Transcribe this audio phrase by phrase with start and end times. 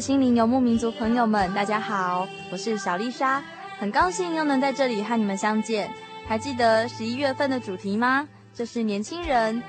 [0.00, 3.42] 心灵游牧民族朋友们，大家好，我是小丽莎，
[3.78, 5.90] 很高兴又能在这里和你们相见。
[6.26, 8.28] 还记得十一月份的主题吗？
[8.52, 9.62] 这是年轻人，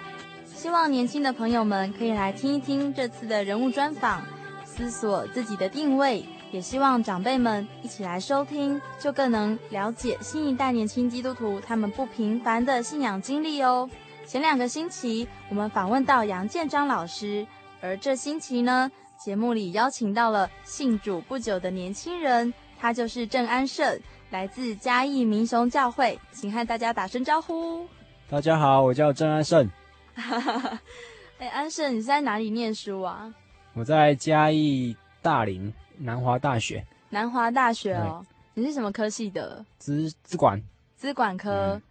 [0.46, 4.22] 希望年轻的朋友们可以来听一听这次的人物专访，
[4.66, 13.90] 思索自己的定位，也希望长辈们一起来收听，就更能了解新一代年轻基督徒他们不平凡的信仰经历哦。
[14.26, 17.48] 前两个星期我们访问到杨建章老师，
[17.82, 18.92] 而这星期呢？
[19.18, 27.88] 节目里邀请到了信主不久的年轻人，他就是郑安胜，来自嘉义民雄教会，请和大家打声招呼。
[28.30, 29.68] 大家好，我叫郑安胜。
[31.40, 33.34] 哎，安胜，你是在哪里念书啊？
[33.74, 36.86] 我在嘉义大林南华大学。
[37.10, 38.24] 南华大学哦，
[38.54, 39.66] 你是什么科系的？
[39.80, 40.62] 资资管。
[40.96, 41.82] 资管科。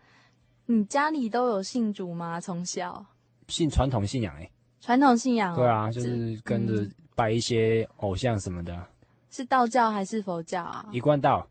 [0.69, 0.79] 嗯。
[0.79, 2.41] 你家里都有信主吗？
[2.41, 3.05] 从小？
[3.49, 4.49] 信传统信仰哎。
[4.81, 5.57] 传统信仰哦。
[5.57, 6.89] 对啊，就是跟着。
[7.17, 8.87] 嗯拜一些偶像什么的，
[9.31, 10.85] 是道教还是佛教啊？
[10.93, 11.49] 一贯道，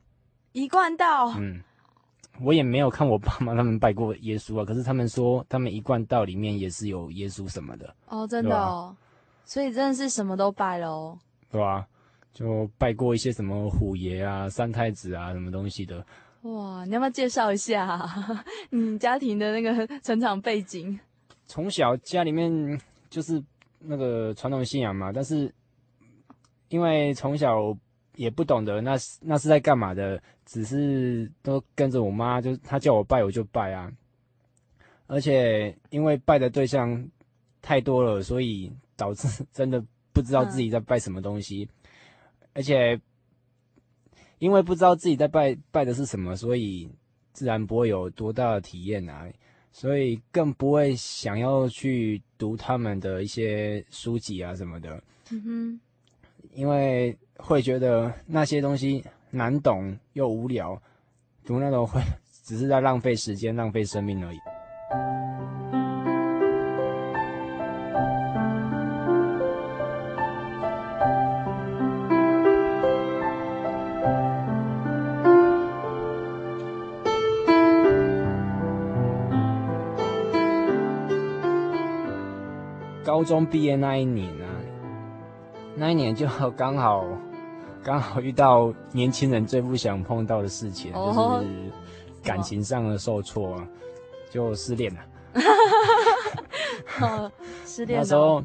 [0.51, 1.33] 一贯道。
[1.39, 1.59] 嗯，
[2.39, 7.95] 我也没有看我爸妈他们拜过耶稣啊，可是他们说他们一贯道里面也是有耶稣什么的。
[8.09, 8.95] 哦，真的哦，
[9.43, 11.17] 所以真的是什么都拜了哦。
[11.49, 11.83] 对啊，
[12.31, 16.05] 就拜过一些什么虎爷啊、三太子啊什么东西的。
[16.43, 18.07] 哇，你要不要介绍一下
[18.69, 20.99] 你家庭的那个成长背景？
[21.47, 23.43] 从小家里面就是。
[23.87, 25.53] 那个传统信仰嘛，但是
[26.69, 27.77] 因为从小
[28.15, 33.91] 也不懂得那是那是在干嘛的，只是都跟着我妈，就她叫我拜我就拜啊。
[35.07, 37.07] 而且因为拜的对象
[37.61, 41.69] 太多了，所以导致 真的不知道自己在拜什么东西。
[41.69, 42.99] 嗯、而且
[44.39, 46.89] 因为不知道自己在拜拜的是什么，所以
[47.33, 49.27] 自然不会有多大的体验啊。
[49.77, 55.03] 所以更不会想要去读他们的一些书籍啊什么的，
[56.53, 60.81] 因为会觉得那些东西难懂又无聊，
[61.43, 61.99] 读那种会
[62.45, 64.37] 只是在浪费时间、浪费生命而已。
[83.25, 84.47] 中毕业那一年啊，
[85.75, 87.03] 那一年就刚好
[87.83, 91.47] 刚好遇到年轻人最不想碰到的事情，就是
[92.23, 93.59] 感情上的受挫，
[94.29, 95.01] 就失恋了。
[97.65, 97.99] 失恋。
[97.99, 98.41] 那时候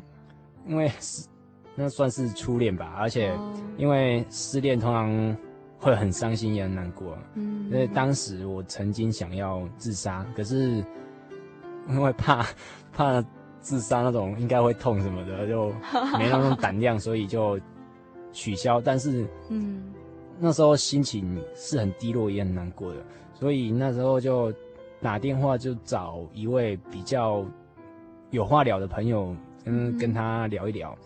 [0.66, 1.28] 因为是
[1.74, 3.32] 那算是初恋吧，而且
[3.76, 5.36] 因为失恋通常
[5.78, 7.16] 会很伤心也很难过。
[7.34, 7.66] 嗯。
[7.70, 10.84] 因为当时我曾经想要自杀，可是
[11.88, 12.44] 因为怕
[12.92, 13.22] 怕。
[13.60, 15.70] 自杀那种应该会痛什么的，就
[16.18, 17.58] 没那种胆量，所以就
[18.32, 18.80] 取消。
[18.80, 19.92] 但是，嗯，
[20.38, 23.02] 那时候心情是很低落，也很难过的，
[23.34, 24.52] 所以那时候就
[25.00, 27.44] 打电话就找一位比较
[28.30, 29.34] 有话聊的朋友，
[29.64, 30.96] 嗯，跟他聊一聊。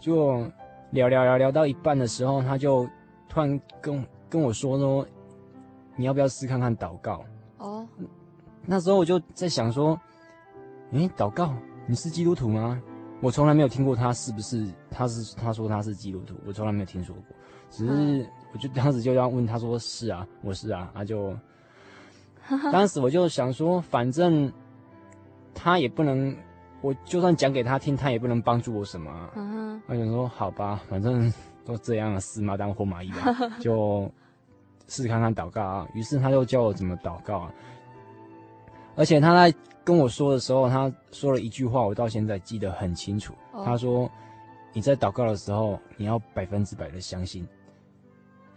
[0.00, 0.44] 就
[0.90, 2.88] 聊聊聊聊到一半的时候，他就
[3.28, 5.06] 突然跟跟我说说，
[5.94, 7.24] 你要不要试看看祷告？
[7.58, 7.86] 哦，
[8.66, 9.98] 那时候我就在想说，
[10.90, 11.54] 诶，祷告，
[11.86, 12.80] 你是基督徒吗？
[13.20, 17.24] 我从来没有听过他是不是，他是他说他是基督徒，我从来没有听说过。
[17.70, 21.34] 只是我就当时就要问他说是啊，我是啊，他就，
[22.72, 24.52] 当时我就想说，反正
[25.54, 26.36] 他也不能，
[26.80, 29.30] 我就算讲给他听，他也不能帮助我什么啊。
[29.86, 31.32] 我想说好吧，反正
[31.64, 34.10] 都这样了，死马当活马医吧， 就
[34.88, 35.86] 试试看看祷告啊。
[35.94, 37.54] 于是他就教我怎么祷告啊，
[38.96, 39.56] 而且他在。
[39.84, 43.34] 跟我说的时候，他说了一句话，我到现在记得很清楚。
[43.52, 43.64] Oh.
[43.64, 44.08] 他说
[44.72, 47.46] ：“你在祷告的时候，你要百分之百的相信。”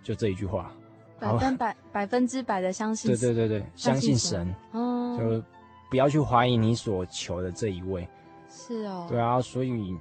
[0.03, 0.71] 就这一句话，
[1.19, 3.09] 百分百 百分之百的相信。
[3.09, 4.53] 对对对对，相信神。
[4.71, 5.43] 哦，就
[5.89, 8.07] 不要去怀疑你所求的这一位。
[8.47, 9.07] 是哦。
[9.09, 9.97] 对啊，所以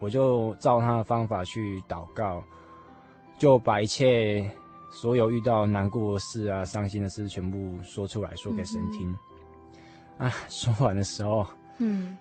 [0.00, 2.42] 我就照他的方法去祷告，
[3.38, 4.50] 就把一切
[4.90, 9.08] 所有遇到难过的事啊、伤心的事全部说出来，说给神听。
[9.10, 9.18] 嗯
[10.18, 11.46] 啊，说完的时候，
[11.78, 12.16] 嗯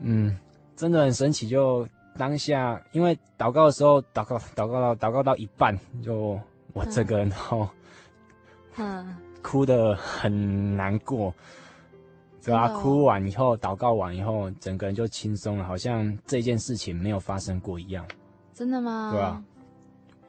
[0.00, 0.38] 嗯，
[0.76, 1.48] 真的很神奇。
[1.48, 6.38] 就当下，因为祷告的时候，祷告祷告到祷告到一半，就
[6.72, 7.68] 我这个人后，
[8.76, 11.34] 嗯，哭的很难过，
[12.44, 12.68] 对啊？
[12.68, 18.06] 哭完以后，祷告完以后，整个人就轻松了，好像这件事情没有发生过一样。
[18.54, 19.10] 真的吗？
[19.12, 19.42] 对啊？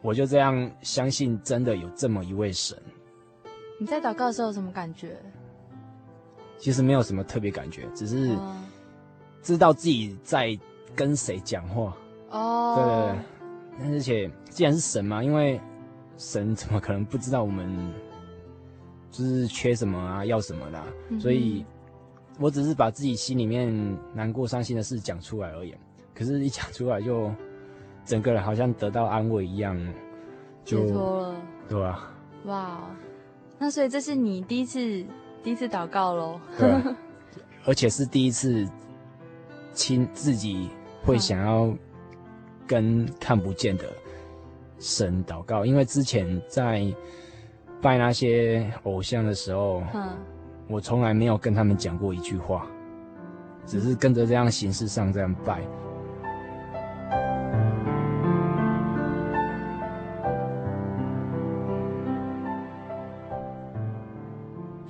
[0.02, 2.78] 我就这样相信，真的有这么一位神。
[3.80, 5.18] 你在祷告的时候有什么感觉？
[6.64, 8.40] 其实没有什么特别感觉，只是
[9.42, 10.58] 知道自己在
[10.96, 11.94] 跟谁讲话。
[12.30, 13.14] 哦，
[13.78, 15.60] 对对对，而且既然是神嘛，因为
[16.18, 17.68] 神怎么可能不知道我们
[19.12, 20.86] 就是缺什么啊，要什么的啊？
[21.10, 21.20] 嗯。
[21.20, 21.66] 所以，
[22.40, 23.70] 我只是把自己心里面
[24.14, 25.76] 难过、伤心的事讲出来而已。
[26.16, 27.30] 可是，一讲出来就
[28.06, 29.78] 整个人好像得到安慰一样，
[30.64, 31.36] 就解脱了，
[31.68, 32.10] 对吧？
[32.46, 32.90] 哇，
[33.60, 35.06] 那所以这是你第一次。
[35.44, 36.74] 第一次祷告喽，对，
[37.66, 38.66] 而且是第一次
[39.74, 40.70] 亲自己
[41.04, 41.74] 会想要
[42.66, 43.84] 跟看不见的
[44.80, 46.82] 神祷告，因为之前在
[47.82, 50.10] 拜那些偶像的时候，嗯，
[50.70, 52.66] 我从来没有跟他们讲过一句话，
[53.66, 55.62] 只是跟着这样形式上这样拜。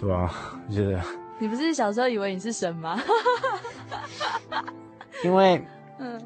[0.04, 0.60] 对吧？
[0.70, 1.00] 就是
[1.40, 3.00] 你不是小时候以为你是神吗？
[5.24, 5.64] 因为，
[5.98, 6.22] 嗯，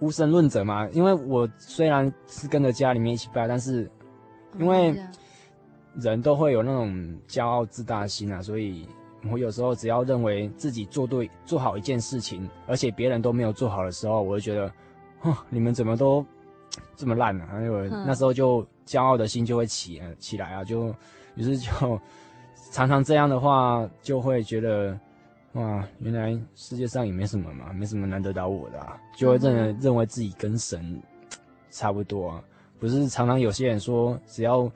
[0.00, 0.88] 无神论者嘛。
[0.92, 3.90] 因为我虽然是跟着家里面一起拜，但是
[4.58, 4.98] 因为
[5.94, 6.90] 人都会有那种
[7.28, 8.88] 骄傲自大心啊，所以
[9.30, 14.72] 我有时候只要认为自己做对、做好一件事情，而且别人都没有做好的时候，我就觉得，
[15.20, 16.24] 哼，你们怎么都
[16.96, 17.44] 这么烂呢？
[17.52, 17.60] 啊？
[17.60, 20.94] 因为那时候就骄傲的心就会起起来啊，就
[21.34, 22.00] 于是就。
[22.72, 24.98] 常常这样的话，就会觉得，
[25.52, 31.00] 哇，原来世界上也没什么嘛，没什么难得倒我的啊，就会认为认为自己跟神
[31.70, 32.42] 差不多啊。
[32.80, 34.68] 不是常常有些人说，只要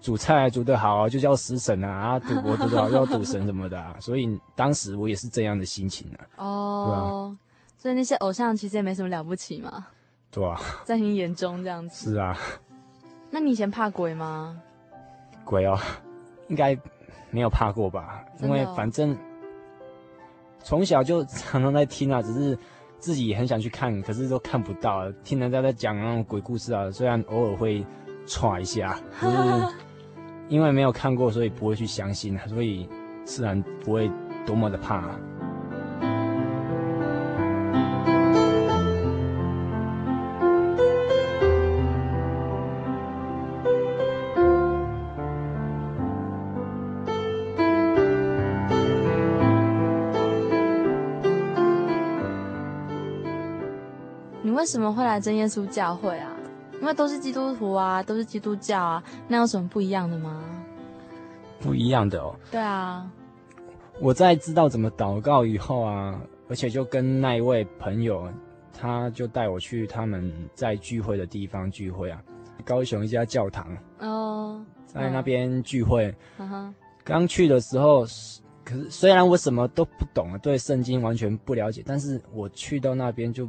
[0.00, 3.94] 煮菜煮得好，就叫食神啊，啊，赌博赌得好就要赌神什么的啊。
[4.00, 6.42] 所以当时我也是这样的心情啊。
[6.42, 7.36] 哦，
[7.76, 9.86] 所以那些偶像其实也没什么了不起嘛。
[10.30, 12.12] 对啊，在你眼中这样子。
[12.12, 12.34] 是啊。
[13.30, 14.58] 那你以前怕鬼吗？
[15.44, 15.78] 鬼哦，
[16.48, 16.74] 应该。
[17.34, 18.24] 没有怕过吧？
[18.40, 19.16] 因为反正
[20.60, 22.56] 从小就常常在听啊，只是
[23.00, 25.10] 自己很想去看，可是都看不到。
[25.24, 27.84] 听人家在讲那种鬼故事啊，虽然偶尔会
[28.24, 29.36] 歘一下， 可是
[30.48, 32.88] 因为没有看过，所以不会去相信，所以
[33.24, 34.08] 自然不会
[34.46, 35.02] 多么的怕。
[54.64, 56.34] 为什么会来真耶稣教会啊？
[56.80, 60.42] 因为都是基督徒啊，都是基督教啊，那有什么不一样的吗？
[61.60, 62.34] 不一样的哦。
[62.50, 63.06] 对啊，
[64.00, 66.18] 我在知道怎么祷告以后啊，
[66.48, 68.26] 而且就跟那一位朋友，
[68.72, 72.18] 他就带我去他们在聚会的地方聚会啊，
[72.64, 73.66] 高雄一家教堂
[73.98, 76.14] 哦，在那边聚会。
[77.04, 78.06] 刚去的时候，
[78.64, 83.46] 可是虽然我什么都不懂啊，对圣经完全不了解，但是我去到那边就。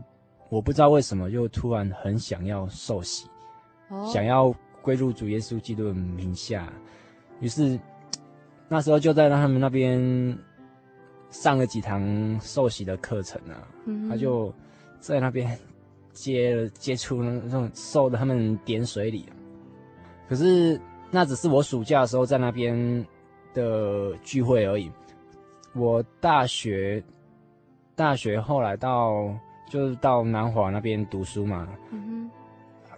[0.50, 3.28] 我不知道为什么，就突然很想要受洗
[3.90, 4.12] ，oh.
[4.12, 6.72] 想要归入主耶稣基督的名下。
[7.40, 7.80] 于是
[8.70, 10.38] 那时候就在他们那边
[11.30, 13.68] 上了几堂受洗的课程啊。
[13.86, 14.10] Mm hmm.
[14.10, 14.54] 他就
[15.00, 15.58] 在那边
[16.14, 19.28] 接接触那种受的他们点水礼。
[20.30, 20.80] 可是
[21.12, 23.06] 那只是我暑假的时候在那边
[23.54, 24.92] 的聚会而已。
[25.74, 27.04] 我大学
[27.96, 29.38] 大学后来到
[29.68, 31.68] 就是到南华那边读书嘛。
[31.92, 32.32] 嗯哼。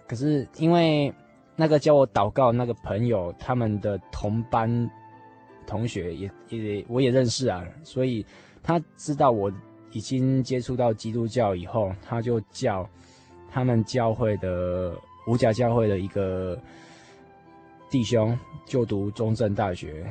[0.06, 1.12] 可是因为
[1.56, 4.90] 那个教我祷告那个朋友，他们的同班
[5.66, 8.24] 同学也也我也认识啊，所以
[8.62, 9.52] 他知道我
[9.92, 12.88] 已经接触到基督教以后，他就叫
[13.50, 14.94] 他们教会的。
[15.26, 16.58] 五甲教会的一个
[17.90, 18.34] 弟兄
[18.64, 20.10] 就读中正大学，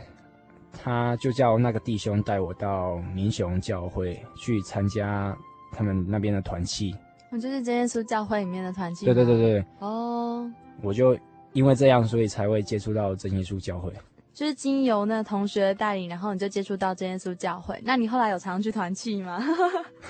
[0.72, 5.36] 他就叫那个弟兄带我到民雄教会去参加
[5.72, 6.96] 他们那边的团契。
[7.30, 9.06] 我就是真耶稣教会里面的团契。
[9.06, 9.66] 对对对对。
[9.80, 10.44] 哦。
[10.44, 10.86] Oh.
[10.86, 11.18] 我就
[11.54, 13.92] 因为这样，所以才会接触到真耶稣教会。
[14.34, 17.82] 就是经由那同学带领，然后你就接触到真耶稣教会。
[17.84, 19.44] 那你后来有常去团契吗？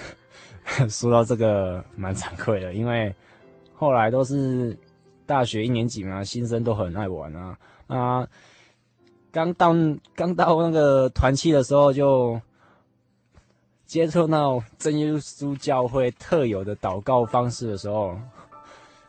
[0.89, 3.15] 说到这个，蛮惭愧的，因为
[3.73, 4.77] 后来都是。
[5.25, 8.25] 大学一年级嘛，新生都很爱玩啊啊！
[9.29, 9.75] 刚到
[10.15, 12.39] 刚到那个团契的时候，就
[13.87, 18.15] 接触到真耶稣教会特有的祷告方式的时候，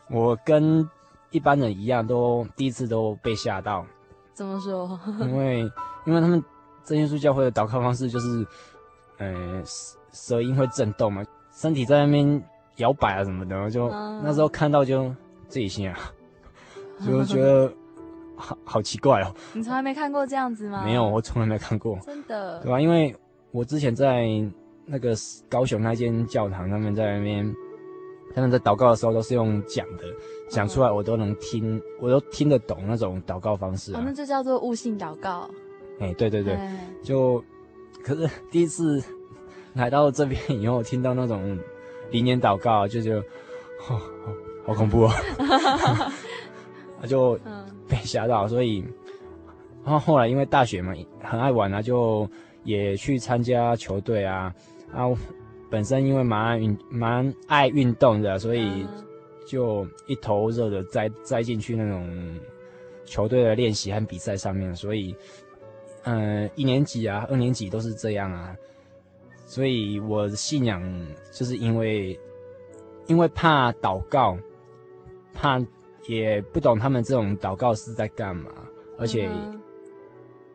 [0.09, 0.87] 我跟
[1.31, 3.85] 一般人一样，都第一次都被吓到。
[4.33, 4.99] 怎么说？
[5.19, 5.59] 因为
[6.05, 6.43] 因为他们
[6.83, 8.47] 真耶稣教会的祷告方式就是，
[9.17, 9.61] 呃，
[10.11, 12.41] 舌音会震动嘛，身体在那边
[12.77, 15.13] 摇摆啊什么的，就、嗯、那时候看到就。
[15.49, 15.97] 自己心啊，
[17.03, 17.73] 就觉得
[18.35, 19.33] 好好奇怪哦。
[19.53, 20.83] 你从来没看过这样子吗？
[20.85, 21.97] 没有，我从来没看过。
[22.05, 22.59] 真的？
[22.61, 22.79] 对吧？
[22.79, 23.15] 因为
[23.49, 24.27] 我之前在
[24.89, 25.13] 那个
[25.47, 27.55] 高雄那间教堂，他们在那边，
[28.33, 30.03] 他们在祷告的时候都是用讲的，
[30.49, 33.99] 讲出来我都能听，我都听得懂那种祷告方式啊。
[33.99, 35.49] 哦，那就叫做悟性祷告。
[35.99, 36.57] 哎，对对对，
[37.03, 37.43] 就
[38.03, 39.03] 可是第一次
[39.73, 41.57] 来到这边以后，听到那种
[42.11, 43.19] 灵言祷告，就觉得，
[43.87, 44.01] 哦。
[44.65, 45.11] 好恐怖哦！
[47.01, 47.39] 他 就
[47.87, 48.85] 被吓到，所以，
[49.83, 50.93] 然后后来因为大学嘛，
[51.23, 52.29] 很爱玩啊，就
[52.65, 54.53] 也去参加球队啊。
[54.93, 55.17] 然后
[55.69, 58.85] 本身因为蛮爱运蛮爱运动的，所以
[59.47, 62.39] 就一头热的栽栽进去那种
[63.05, 64.75] 球队的练习和比赛上面。
[64.75, 65.15] 所以，
[66.03, 68.55] 嗯，一年级啊，二年级都是这样啊。
[69.45, 70.81] 所以我的信仰
[71.31, 72.19] 就是因为
[73.07, 74.37] 因为怕祷告。
[75.31, 75.61] 怕
[76.05, 78.51] 也不懂他们这种祷告是在干嘛，
[78.97, 79.29] 而且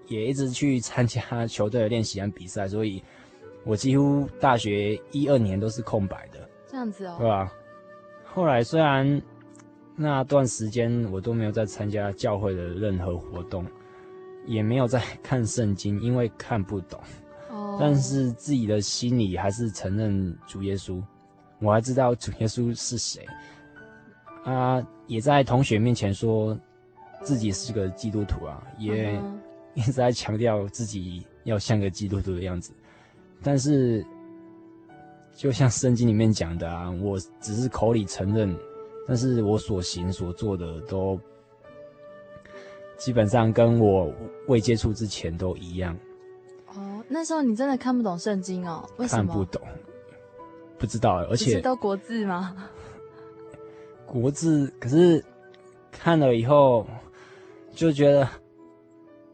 [0.09, 3.03] 也一直去参加球队的练习和比赛，所以
[3.65, 6.49] 我几乎大学一二年都是空白的。
[6.67, 7.53] 这样子哦，对吧？
[8.25, 9.21] 后来虽然
[9.97, 13.65] 那段时间我都没有在参加教会的任何活动，
[14.45, 17.01] 也没有在 看圣经，因为看不懂。
[17.51, 17.79] 哦。
[17.81, 21.01] 但是自己的心里还是承认主耶稣，
[21.61, 23.25] 我还知道主耶稣是谁。
[24.45, 26.59] 啊，也在同学面前说
[27.23, 29.19] 自己是个基督徒啊，也
[29.75, 32.73] 一直在强调自己要像个基督徒的样子。
[33.45, 34.05] 但是，
[35.37, 38.57] 就像圣经里面讲的啊，我只是口里承认，
[39.07, 41.21] 但是我所行所做的都
[42.97, 44.11] 基本上跟我
[44.49, 45.95] 未接触之前都一样。
[46.75, 48.89] 哦，那时候你真的看不懂圣经哦？
[48.97, 49.27] 为什么？
[49.27, 49.61] 看不懂，
[50.79, 52.57] 不知道，而且都国字吗？
[54.07, 55.23] 国字，可是
[55.91, 56.87] 看了以后
[57.73, 58.29] 就觉得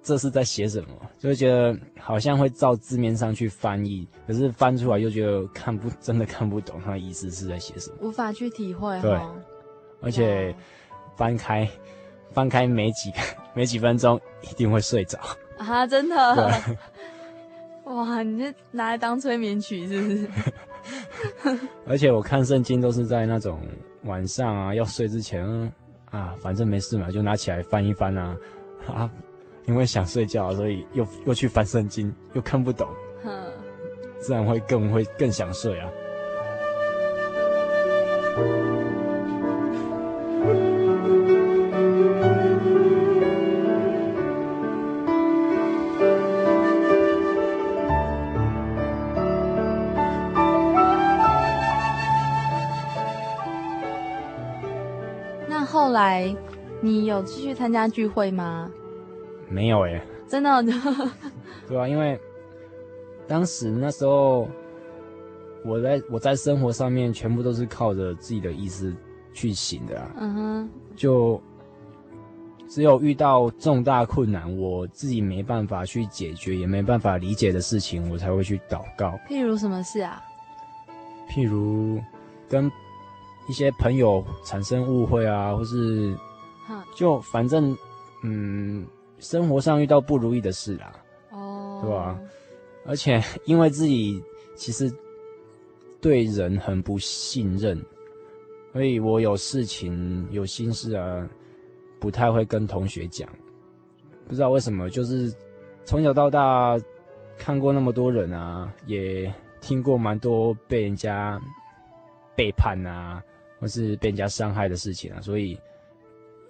[0.03, 0.89] 这是在写什么，
[1.19, 9.01] 就会觉得好像会照字面上去翻译，可是翻出来又觉得看不真的看不懂它的意思是在写什么，无法去体会。
[9.01, 9.19] 对，
[10.01, 10.55] 而且
[11.17, 11.69] 翻开
[12.33, 13.13] 翻开没几
[13.55, 15.19] 没几分钟一定会睡着
[15.59, 15.87] 啊！
[15.87, 16.51] 真的？
[17.85, 21.59] 哇，你这拿来当催眠曲是不是？
[21.87, 23.61] 而且我看圣经都是在那种。
[24.05, 25.47] 晚上啊，要睡之前
[26.11, 28.35] 啊，反正没事嘛，就拿起来翻一翻啊，
[28.89, 29.11] 啊，
[29.71, 32.89] 因为想睡觉，所以又又去翻圣经，又看不懂，
[33.23, 33.31] 哼，
[34.19, 35.89] 自然会更会更想睡啊。
[55.73, 56.35] 后来
[56.81, 58.71] 你有继续参加聚会吗？
[59.51, 60.63] 没有哎、欸，真的，
[61.69, 62.19] 对啊，因为
[63.27, 64.49] 当时那时候
[65.65, 68.95] 我在我在生活上面全部都是靠着自己的意思
[69.35, 71.41] 去行的啊，嗯哼，就
[72.69, 79.19] 只有遇到重大困难，我自己没办法去解决，也没办法理解的事情，我才会去祷告。
[79.29, 80.23] 譬如什么事啊？
[81.29, 82.01] 譬如
[82.49, 82.71] 跟
[83.49, 86.17] 一些朋友产生误会啊，或是。
[86.95, 87.77] 就反正
[88.23, 88.87] 嗯，
[89.21, 90.93] 生活上遇到不如意的事啦，
[91.31, 92.21] 哦，对吧？
[92.87, 94.23] 而且 因为自己
[94.57, 94.91] 其实
[96.01, 97.81] 对人很不信任，
[98.73, 101.29] 所以我有事情有心事啊，
[101.99, 103.29] 不太会跟同学讲。
[104.27, 105.33] 不知道为什么，就是
[105.85, 106.79] 从小到大
[107.37, 111.41] 看过那么多人啊，也听过蛮多被人家
[112.35, 113.23] 背叛啊，
[113.59, 115.59] 或是被人家伤害的事情啊，所以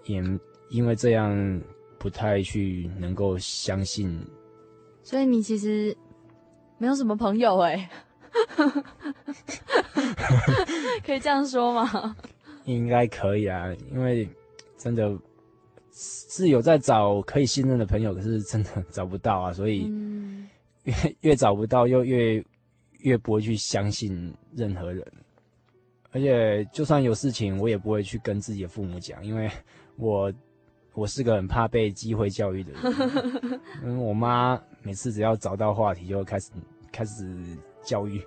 [0.05, 0.23] 也
[0.69, 1.61] 因为这样
[2.01, 4.21] 不太去能够相信。
[5.05, 5.97] 所以你其实。
[6.83, 7.91] 没有什么朋友哎、欸，
[11.05, 12.17] 可以这样说吗？
[12.65, 14.27] 应该可以啊，因为
[14.79, 15.15] 真的
[15.93, 19.93] 是有在找可以信任的朋友，可是真的找不到啊，所以
[20.85, 22.43] 越 越找不到，又越
[23.01, 25.07] 越不会去相信任何人。
[26.13, 29.51] 而且就算有事情，我也不会去跟自己的父母讲，因为
[29.97, 30.33] 我
[31.01, 33.61] 我是个很怕被机会教育的人。
[33.83, 34.61] 嗯，我妈。
[34.83, 36.51] 每次只要找到话题，就会开始
[36.93, 37.35] 开始
[37.83, 38.19] 教育。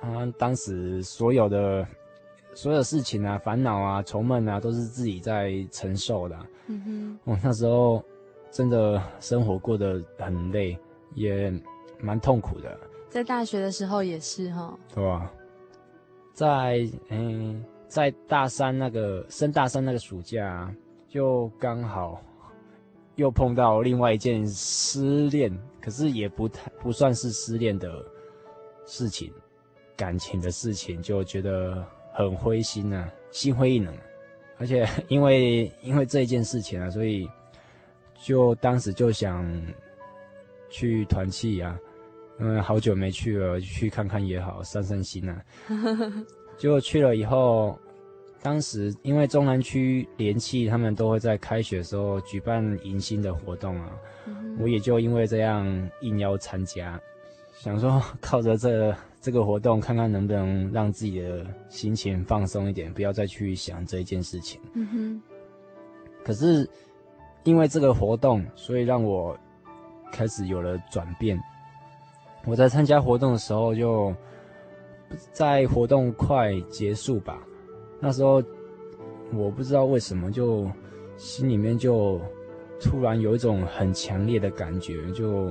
[0.00, 1.86] 啊，当时所有的
[2.54, 6.46] 所有事情啊、烦恼啊、愁闷啊，都是自己在承受的啊。
[6.66, 8.02] 嗯哼，我那时候
[8.50, 10.78] 真的生活过得很累，
[11.14, 11.52] 也
[12.00, 12.78] 蛮痛苦的。
[13.10, 15.30] 在大学的时候也是哈，对吧？
[16.34, 20.70] 在嗯，在大三那个升大三那个暑假，
[21.14, 22.20] 就刚好。
[23.14, 28.04] 又碰到另外一件失恋，可是也不太不算是失恋的
[28.84, 29.32] 事情，
[29.96, 33.94] 感情的事情，就觉得很灰心啊，心灰意冷。
[34.58, 37.30] 而且因为因为这一件事情啊，所以
[38.20, 39.48] 就当时就想
[40.68, 41.78] 去团契啊，
[42.40, 45.40] 因为好久没去了，去看看也好，散散心啊。
[46.58, 47.78] 结果去了以后。
[48.44, 53.90] 当时因为中南区联契他们都会在开学的时候举办迎新的活动啊，
[54.26, 57.00] 嗯、我也就因为这样应邀参加，
[57.54, 64.60] 想说 靠着这这个活动看看能不能让自己的心情放松一点，不要再去想这一件事情。
[64.74, 65.22] 嗯哼。
[66.22, 66.68] 可是
[67.44, 69.34] 因为这个活动，所以让我
[70.12, 71.40] 开始有了转变。
[72.44, 74.14] 我在参加活动的时候，就
[75.32, 77.42] 在活动快结束吧。
[78.04, 78.42] 那时候，
[79.32, 80.70] 我不知道为什么，就
[81.16, 82.20] 心里面就
[82.78, 85.50] 突然有一种很强烈的感觉，就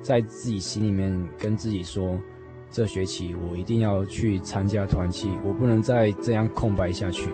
[0.00, 2.18] 在自己心里面跟自己说，
[2.70, 7.28] 这学期我一定要去参加团契，我不能再这样空白下去。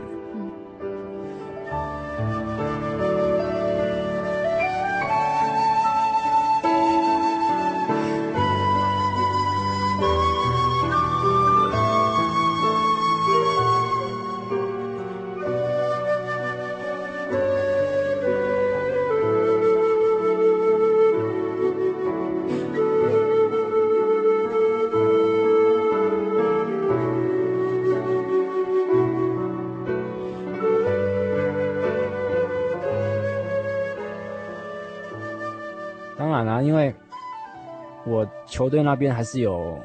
[38.71, 39.77] 球队那边还是有，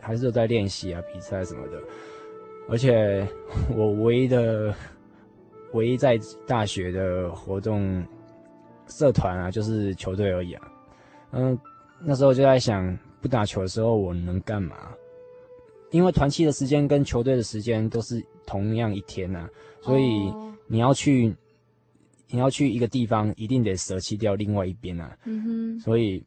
[0.00, 1.78] 还是有在练习啊，比赛什么的。
[2.66, 3.28] 而且
[3.76, 4.74] 我唯一的、
[5.74, 8.02] 唯一在大学的活动
[8.86, 10.72] 社团啊，就是球队而已啊。
[11.32, 11.58] 嗯，
[12.00, 14.76] 那时候就在想，不打球的时候我能干嘛？
[15.90, 19.50] 因为团契的时间跟球队的时间都是同样一天呐、啊，
[19.82, 20.32] 所以
[20.66, 21.34] 你要去，
[22.30, 25.14] 你要去一个地方，一定得舍弃掉另外一边啊。
[25.26, 26.24] 嗯哼，所以。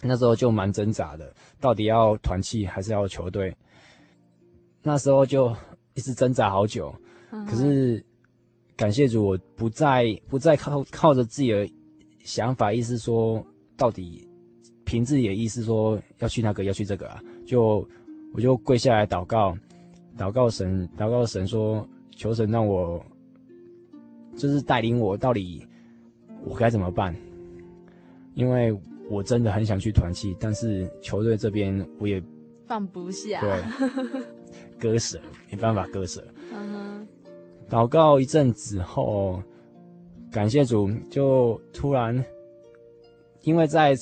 [0.00, 3.52] 那时候就蛮挣扎的，到底要团契还是要球队？
[4.80, 5.52] 那时候就
[5.94, 6.94] 一直挣扎好久。
[7.32, 8.02] 嗯、可是
[8.76, 11.68] 感谢主，我不再不再靠靠着自己的
[12.22, 13.44] 想法，意思说
[13.76, 14.26] 到底
[14.84, 17.86] 凭自己的意思说要去那个要去这个啊，就
[18.32, 19.52] 我就跪下来祷告，
[20.16, 21.84] 祷告神，祷告神说，
[22.14, 23.04] 求神让我
[24.36, 25.66] 就是带领我，到底
[26.44, 27.12] 我该怎么办？
[28.34, 28.72] 因为。
[29.08, 32.22] 我真的很想去团契，但是球队这边我也
[32.66, 33.62] 放不下，对，
[34.78, 35.18] 割舍，
[35.50, 36.22] 没办法割舍。
[36.52, 37.08] 嗯哼，
[37.70, 39.42] 祷告一阵子后，
[40.30, 42.22] 感谢主，就突然，
[43.42, 43.94] 因为在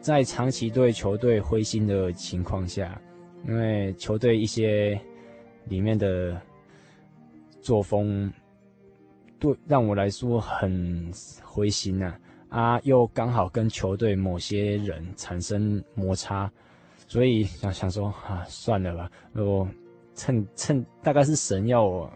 [0.00, 3.00] 在长期对球队灰心的情况下，
[3.46, 4.98] 因为球队一些
[5.64, 6.40] 里面的
[7.60, 8.32] 作风，
[9.40, 11.10] 对让我来说很
[11.42, 12.20] 灰心呐、啊。
[12.48, 16.50] 啊，又刚好跟球队某些人产生摩擦，
[17.06, 19.68] 所以想想说啊，算了吧，我
[20.14, 22.10] 趁趁大概是神要我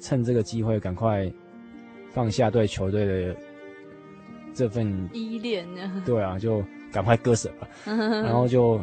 [0.00, 1.30] 趁这个机会赶快
[2.10, 3.36] 放下对球队的
[4.54, 6.02] 这份依恋呢？
[6.04, 7.68] 对啊，就赶快割舍吧。
[7.86, 8.80] 然后就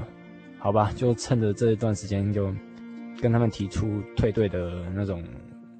[0.60, 2.54] 好吧，就趁着这一段时间，就
[3.20, 5.24] 跟他们提出退队的那种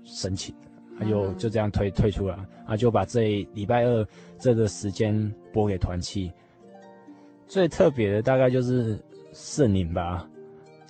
[0.04, 0.54] 申请，
[1.00, 4.08] 他就就这样退退出了，啊，就把这礼拜二
[4.40, 6.32] 这个时间拨给团契。
[7.48, 9.00] 最特别的大概就是
[9.32, 10.28] 圣灵吧，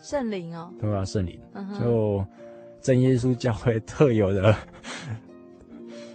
[0.02, 1.06] 圣灵哦，对吧？
[1.06, 1.40] 圣灵，
[1.80, 2.26] 就
[2.82, 4.56] 真耶稣教会特有的。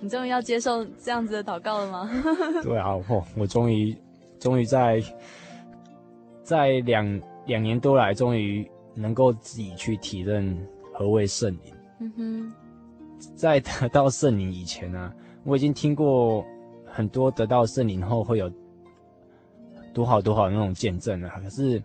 [0.01, 2.11] 你终于要接受这样子的祷告了吗？
[2.65, 3.97] 对啊，我我终于
[4.41, 5.01] 终于在
[6.43, 10.59] 在两两年多来，终于能够自己去体认
[10.93, 11.73] 何谓圣灵。
[12.01, 12.53] 嗯哼，
[13.35, 16.45] 在得到圣灵以前呢、啊， 我已经听过
[16.87, 18.51] 很多得到圣灵后会有
[19.93, 21.29] 多好多好那种见证了。
[21.43, 21.83] 可是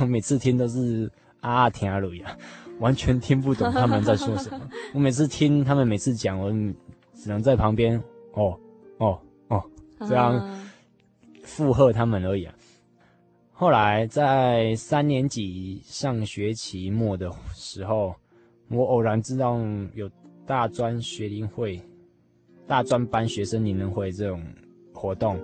[0.00, 1.10] 我 每次听都是
[1.40, 2.36] 啊啊听啊鲁呀，
[2.80, 4.60] 完全听不懂他们在说什么。
[4.94, 6.52] 我每次听他们每次讲我。
[7.18, 7.96] 只能在旁边
[8.34, 8.54] 哦
[8.98, 9.64] 哦哦
[10.00, 10.38] 这样
[11.42, 12.54] 附和他们而已啊。
[13.52, 18.14] 后来在三年级上学期末的时候，
[18.68, 19.58] 我偶然知道
[19.94, 20.08] 有
[20.46, 21.80] 大专学龄会、
[22.66, 24.42] 大专班学生联恩会这种
[24.94, 25.38] 活动，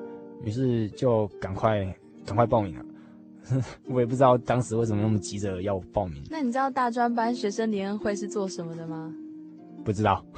[0.44, 1.84] 于是就赶快
[2.24, 2.84] 赶快报名了。
[3.90, 6.22] 我也不知道当时为什么那么急着要报名。
[6.30, 9.12] 那你知道大专班学生联恩会是做什么的吗？
[9.84, 10.24] 不知道。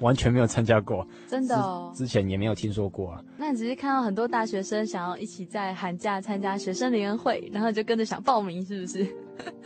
[0.00, 3.24] 完全没有参加过，真的哦，之前也没有听说过啊。
[3.36, 9.04] 那你只是看到很多大学生想要一起在寒假参加学生联谊会，然后就跟着想报名，是不是？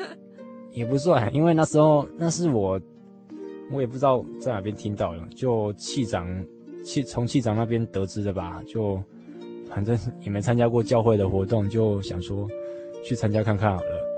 [0.72, 2.80] 也不算，因为那时候那是我，
[3.70, 6.26] 我也不知道在哪边听到的，就气长
[6.84, 8.62] 气从气长那边得知的吧。
[8.66, 9.02] 就
[9.68, 12.46] 反正也没参加过教会的活动，就想说
[13.02, 14.08] 去参加看看好了。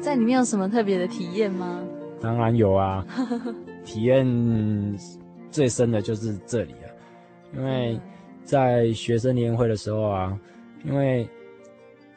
[0.00, 1.82] 在里面有什么特别的体验吗？
[2.20, 3.04] 当然有啊，
[3.86, 4.26] 体验
[5.50, 6.86] 最深的就是这里啊，
[7.54, 7.98] 因为
[8.44, 10.38] 在学生年会的时候啊，
[10.84, 11.26] 因为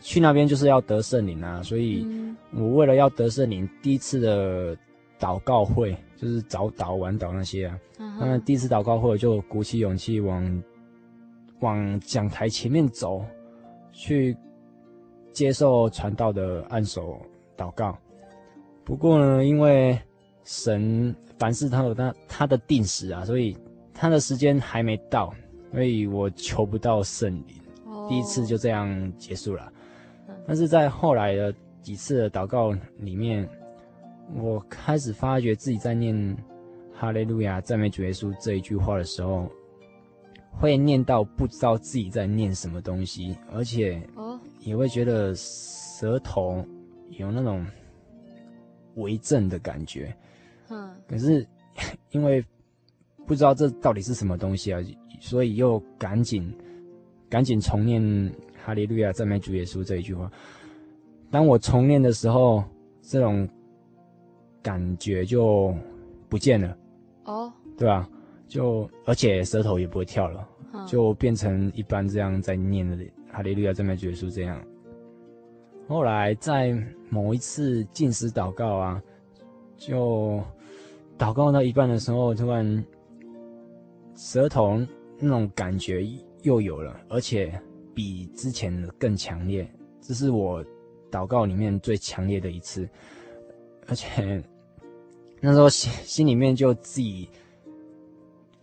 [0.01, 2.05] 去那边就是要得圣灵啊，所以
[2.53, 4.75] 我为了要得圣灵，第一次的
[5.17, 7.79] 祷告会就是早祷晚祷那些啊，
[8.19, 10.63] 那第一次祷告会就鼓起勇气往
[11.61, 13.23] 往讲台前面走，
[13.93, 14.35] 去
[15.31, 17.17] 接受传道的按手。
[17.57, 17.97] 祷告，
[18.85, 19.99] 不过呢，因为
[20.51, 23.55] 神凡事他有他他的定时啊，所以
[23.93, 25.31] 他的时间还没到，
[25.71, 28.09] 所以我求不到圣灵，oh.
[28.09, 29.71] 第一次就这样结束了。
[30.47, 33.47] 但是在后来的几次的祷告里面，
[34.33, 36.35] 我开始发觉自己在念
[36.97, 39.47] “哈利路亚，赞美主耶稣”这一句话的时候，
[40.51, 44.01] 会念到不知道自己在念什么东西，而且
[44.61, 46.65] 也会觉得舌头。
[47.11, 47.65] 有那种
[48.95, 50.15] 微震的感觉，
[50.69, 51.45] 嗯，可是
[52.11, 52.43] 因为
[53.25, 54.79] 不知道这到底是什么东西啊，
[55.19, 56.51] 所以又赶紧
[57.29, 58.01] 赶紧重念
[58.63, 60.31] “哈利路亚，赞美主耶稣”这一句话。
[61.31, 62.63] 当我重念的时候，
[63.01, 63.47] 这种
[64.63, 65.73] 感觉就
[66.27, 66.77] 不见了，
[67.25, 68.09] 哦，对吧？
[68.47, 70.47] 就而且舌头也不会跳了，
[70.87, 72.97] 就变成一般这样在念的
[73.31, 74.59] “哈利路亚，赞美主耶稣”这样。
[75.87, 76.75] 后来在
[77.09, 79.03] 某一次进食祷告啊，
[79.77, 80.43] 就
[81.19, 82.83] 祷告到一半的时候，突然
[84.15, 84.79] 舌头
[85.19, 86.03] 那种感觉
[86.41, 87.61] 又有了，而且
[87.93, 89.69] 比之前的更强烈。
[90.01, 90.65] 这是我
[91.11, 92.89] 祷告里面最强烈的一次，
[93.87, 94.41] 而且
[95.41, 97.29] 那时候心心里面就自己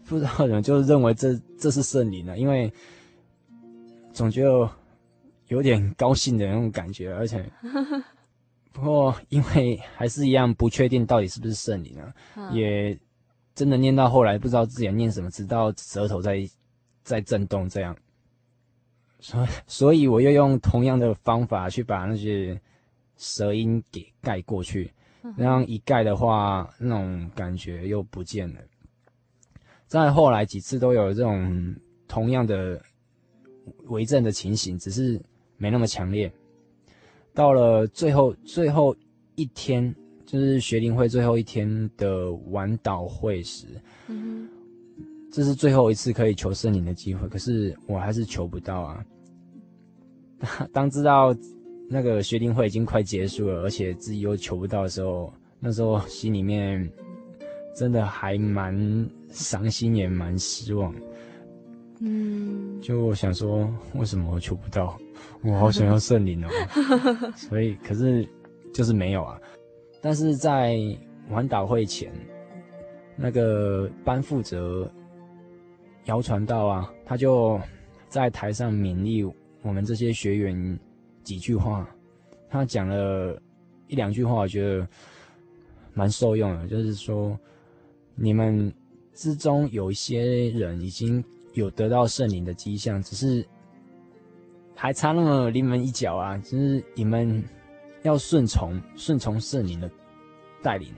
[0.07, 2.73] 不知道怎么，就认为这这是圣灵了，因为
[4.13, 4.69] 总觉得。
[5.49, 7.49] 有点高兴的那种感觉，而且，
[8.77, 12.99] 不过因为还是一样不确定到底是不是圣灵啊，嗯、也
[13.55, 16.47] 真的念到后来不知道自己念什么，直到舌头在
[17.03, 17.97] 在震动这样，
[19.19, 22.61] 所以所以我又用同样的方法去把那些
[23.17, 24.93] 舌音给盖过去，
[25.39, 28.61] 然后一盖的话，那种感觉又不见了。
[29.87, 31.75] 再后来几次都有这种
[32.07, 32.79] 同样的
[33.85, 35.19] 为证的情形，只是。
[35.59, 36.31] 没那么强烈。
[37.37, 38.97] 到了最后最后
[39.35, 39.95] 一天，
[40.25, 43.67] 就是学龄会最后一天的晚祷会时，
[44.09, 44.49] 嗯，
[45.31, 49.05] 这是最后一次可以求圣灵的机会，可是我还是求不到啊。
[50.73, 51.37] 当知道
[51.91, 56.91] 那个学龄会已经快结束了，而且自己又求不到的时候，那时候心里面
[57.75, 60.95] 真的还蛮伤心，也蛮失望。
[62.01, 64.99] 嗯，就我想说，为什么我求不到？
[65.43, 66.49] 我好想要圣灵哦。
[67.37, 68.29] 所以，可是
[68.73, 69.41] 就是没有啊。
[70.01, 70.77] 但是在
[71.31, 72.13] 晚祷会前，
[73.17, 74.91] 那个班负责
[76.05, 77.61] 谣传道啊，他就
[78.09, 79.25] 在台上勉励
[79.63, 80.79] 我们这些学员
[81.25, 81.89] 几句话。
[82.49, 83.41] 他讲了
[83.89, 84.87] 一两句话，我觉得
[85.95, 87.37] 蛮受用的，就是说，
[88.15, 88.73] 你们
[89.13, 91.25] 之中有一些人已经
[91.57, 93.45] 有得到圣灵的迹象，只是
[94.75, 96.39] 还差那么临门一脚啊！
[96.39, 97.43] 就是你们
[98.03, 99.91] 要顺从，顺从圣灵的
[100.63, 100.89] 带领，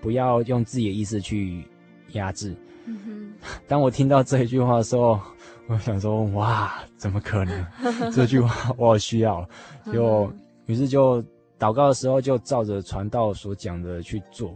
[0.00, 1.64] 不要用自己的意思去
[2.12, 2.54] 压制。
[2.86, 3.32] 嗯。
[3.66, 5.18] 当我听到这一句话的时候，
[5.66, 7.66] 我想说：哇，怎么可能？
[8.12, 9.48] 这句话我好需要，
[9.92, 10.32] 就。
[10.66, 11.24] 于是就
[11.58, 14.54] 祷告的时候，就照着传道所讲的去做，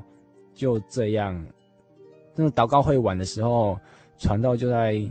[0.53, 1.43] 就这样。
[2.35, 3.81] 那祷告会晚的时候，
[4.19, 5.03] 传道就在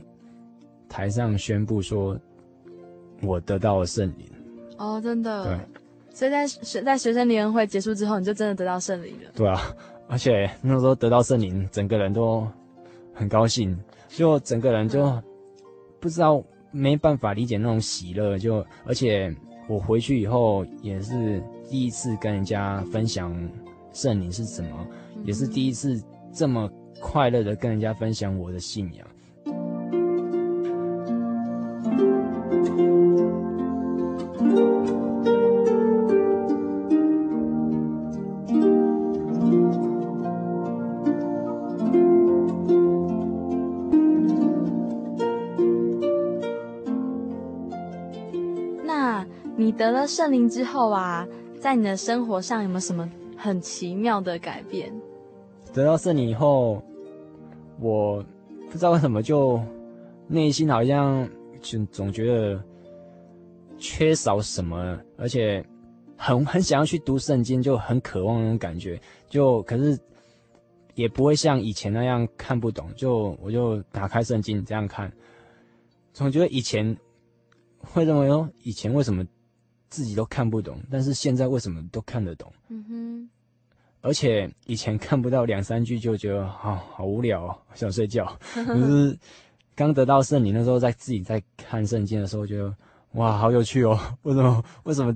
[0.92, 2.20] 台上宣布说
[3.24, 4.28] ：“我得到了圣灵。”
[4.78, 5.46] 哦，真的。
[5.46, 5.58] 对。
[6.14, 9.32] 所以在学在学生联欢会结束之后，你就真的得到圣灵了。
[9.34, 9.74] 对啊，
[10.10, 12.46] 而且那时候得到圣灵，整个人都
[13.14, 15.18] 很高兴，就整个人就
[16.02, 19.34] 不知道没办法理解那种喜乐，就而且。
[19.68, 23.34] 我回去以后也是第一次跟人家分享
[23.94, 24.86] 圣灵是什么，
[25.24, 29.08] 也是第一次这么快乐的跟人家分享我的信仰。
[50.02, 51.28] 了圣灵之后啊，
[51.60, 54.92] 在你的生活上有没有什么很奇妙的改变？
[55.74, 56.82] 得到圣灵以后，
[57.80, 58.24] 我
[58.72, 59.62] 不知道为什么就
[60.28, 61.30] 内心好像
[61.62, 62.60] 就总觉得
[63.78, 65.64] 缺少什么，而且
[66.18, 69.00] 很很想要去读圣经，就很渴望那种感觉。
[69.30, 69.98] 就可是
[70.96, 75.12] 也不会像以前那样看不懂，就我就打开圣经这样看，
[76.12, 76.98] 总觉得以前
[77.78, 79.24] 会认为哦，以前为什么？
[79.92, 82.52] 自己都看不懂，但是现在为什么都看得懂？
[82.70, 83.30] 嗯哼，
[84.02, 88.26] 而且以前看不到两三句就觉得啊、哦、好无聊哦，想睡觉。
[88.56, 89.16] 可是
[89.76, 92.74] 刚得到圣灵的时候，在自己在看圣经的时候，觉得
[93.12, 94.00] 哇，好有趣哦！
[94.24, 95.16] 为什么为什么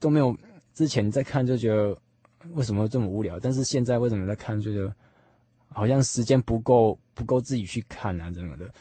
[0.00, 0.34] 都没有
[0.72, 1.96] 之前在看就觉得
[2.54, 3.38] 为什么这么无聊？
[3.38, 4.94] 但是现在为什么在看就觉得
[5.68, 8.72] 好像时间不够不够自己去看啊，怎么的？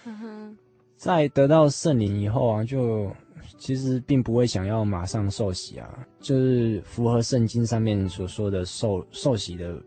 [1.03, 3.11] 在得到圣灵以后啊，就。
[3.57, 5.87] 其实并不会想要马上受洗啊，
[6.19, 9.81] 就是符合圣经上面所说的受受洗的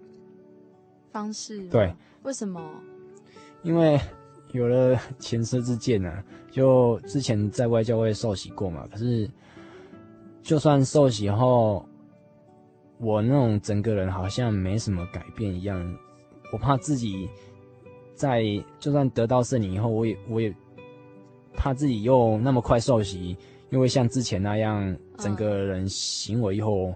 [1.11, 1.67] 方式。
[1.69, 2.63] 对，为什么？
[3.63, 4.01] 因为
[4.53, 8.87] 有了前车之鉴呢、啊，就之前在外教会受洗过嘛。
[8.91, 9.29] 可是，
[10.43, 11.87] 就算受洗后，
[12.99, 15.99] 我那种整个人好像没什么改变一样。
[16.51, 17.29] 我怕自己
[18.15, 18.43] 在
[18.79, 20.55] 就算得到圣灵以后，我也我也。
[21.57, 23.37] 怕自己又那么快受洗，
[23.71, 26.95] 又会像之前那样，整个人行为以后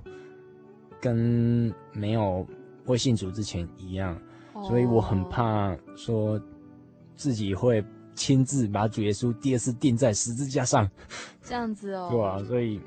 [1.00, 2.46] 跟没有
[2.86, 4.16] 未信主之前一样，
[4.68, 6.40] 所以我很怕说
[7.16, 7.82] 自己会
[8.14, 10.88] 亲自把主耶稣第二次钉在十字架上，
[11.42, 12.08] 这样子哦。
[12.12, 12.80] 对啊，所以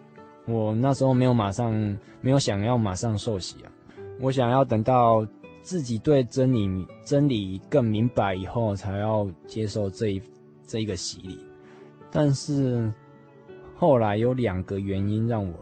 [0.45, 1.73] 我那时候没有马上，
[2.21, 3.71] 没有想要马上受洗啊，
[4.19, 5.25] 我想要等到
[5.61, 10.21] 自己对真理真理更明白以后，才要接受这一
[10.67, 11.39] 这一个洗礼。
[12.15, 12.93] 但是
[13.75, 15.53] 后来有两个原因让我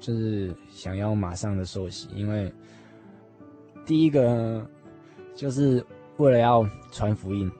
[0.00, 2.50] 就是想要马上的受洗，因为
[3.84, 4.66] 第一个
[5.34, 5.84] 就是
[6.16, 7.52] 为了要传福音，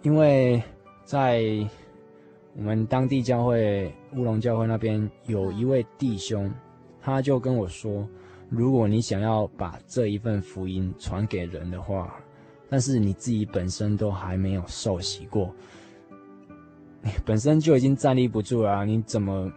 [0.00, 0.62] 因为
[1.04, 1.42] 在
[2.56, 6.50] 我们当地教会乌龙教会那边有一位弟兄，
[7.02, 8.08] 他就跟我说，
[8.48, 12.18] 如果你想要把这一份福音传给人的话，
[12.70, 15.54] 但是你自己本身都还没有受洗过。
[17.24, 19.50] 本身就已经站立不住了啊，你怎么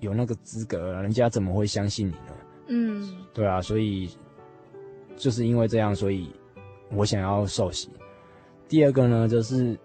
[0.00, 1.02] 有那个资格啊？
[1.02, 2.36] 人家怎么会相信你呢？
[2.68, 4.10] 嗯，对啊，所以
[5.16, 6.30] 就是因为这样，所以
[6.90, 7.88] 我想要受洗。
[8.68, 9.78] 第二个呢，就是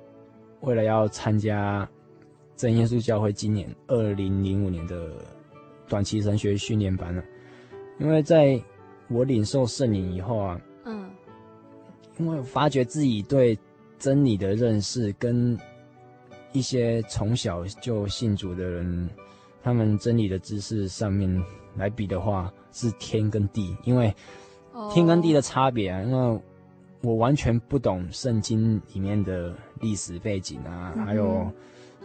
[0.61, 1.87] 为了要参加
[2.55, 5.11] 真耶稣教会今年二零零五年的
[5.87, 7.23] 短期神学训练班了。
[7.99, 8.61] 因为在
[9.09, 11.09] 我领受圣灵以后啊，嗯，
[12.17, 13.57] 因为我发觉自己对
[13.97, 15.57] 真理的认识跟
[16.51, 19.09] 一些从小就信主的人，
[19.61, 21.43] 他们真理的知识上面
[21.75, 23.75] 来比的话，是天跟地。
[23.83, 24.13] 因为
[24.91, 26.41] 天跟地的差别啊，因为
[27.01, 31.51] 我完全不懂圣经里面的历史背景啊，嗯、还有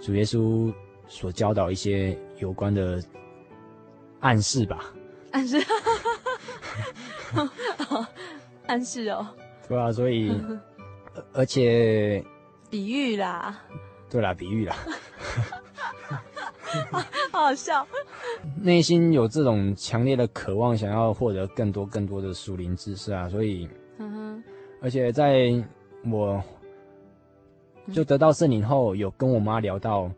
[0.01, 0.73] 主耶稣
[1.09, 3.03] 所教导一些有关的
[4.21, 4.93] 暗示吧。
[5.33, 5.59] 暗示，
[8.67, 9.27] 暗示哦。
[9.69, 10.33] 对啊，所以
[11.33, 12.25] 而且
[12.71, 13.61] 比喻啦。
[14.15, 14.77] 对啦，比喻啦。
[17.33, 17.85] 好好笑。
[18.63, 23.69] 内心有这种强烈的渴望，想要获得更多更多的属灵知识啊，所以。
[23.99, 24.45] 嗯哼。
[24.81, 25.51] 而且在
[26.05, 26.41] 我
[27.93, 30.09] 就得到圣灵后，有跟我妈聊到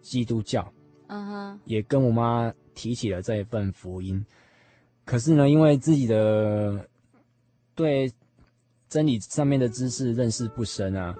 [0.00, 0.66] 基督教，
[1.08, 4.24] 嗯哼，也跟我妈提起了这一份福音。
[5.04, 6.88] 可是呢，因为自己的
[7.74, 8.10] 对
[8.88, 11.14] 真理上面的知识认识不深啊，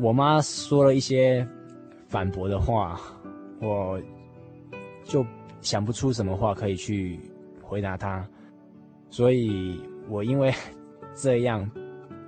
[0.00, 1.46] 我妈说了一些
[2.08, 3.00] 反驳的话，
[3.60, 4.00] 我
[5.04, 5.24] 就
[5.60, 7.18] 想不出什么话可以去
[7.62, 8.26] 回答她，
[9.10, 10.52] 所以我因为。
[11.18, 11.66] 这样，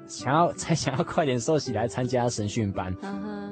[0.06, 3.50] 想要才 想要快点受洗来参加神训班，uh huh.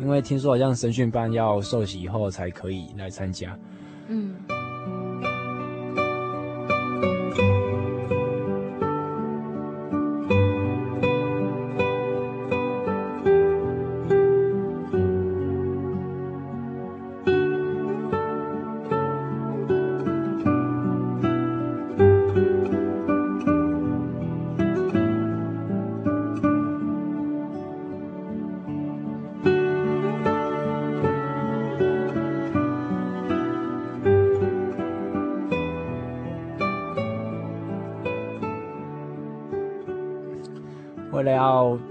[0.00, 3.56] 因为听说好像神训班要受洗以后才可以来参加。
[4.08, 4.34] 嗯。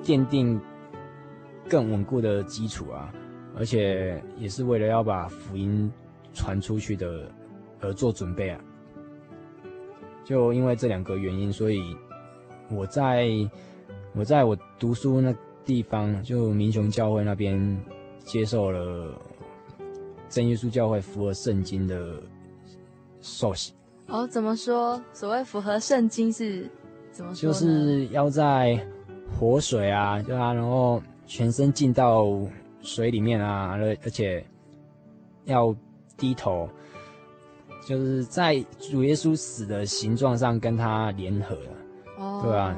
[0.09, 0.59] 奠定
[1.69, 3.13] 更稳固的基础啊，
[3.55, 5.91] 而且也是为了要把福音
[6.33, 7.31] 传出去的
[7.79, 8.59] 而做准备啊。
[10.25, 11.95] 就因为这两个原因，所以
[12.71, 13.27] 我在
[14.15, 15.31] 我在我读书那
[15.63, 17.79] 地方，就民雄教会那边
[18.23, 19.13] 接受了
[20.27, 22.19] 真耶稣教会符合圣经的
[23.21, 23.73] 受洗。
[24.07, 24.99] 哦，怎么说？
[25.13, 26.67] 所谓符合圣经是
[27.11, 27.51] 怎么说？
[27.51, 28.83] 就是要在。
[29.37, 32.27] 活水啊，对啊，然后全身浸到
[32.81, 34.45] 水里面啊，而而且
[35.45, 35.75] 要
[36.17, 36.69] 低头，
[37.85, 41.71] 就是在主耶稣死的形状上跟他联合了，
[42.17, 42.75] 哦，对啊，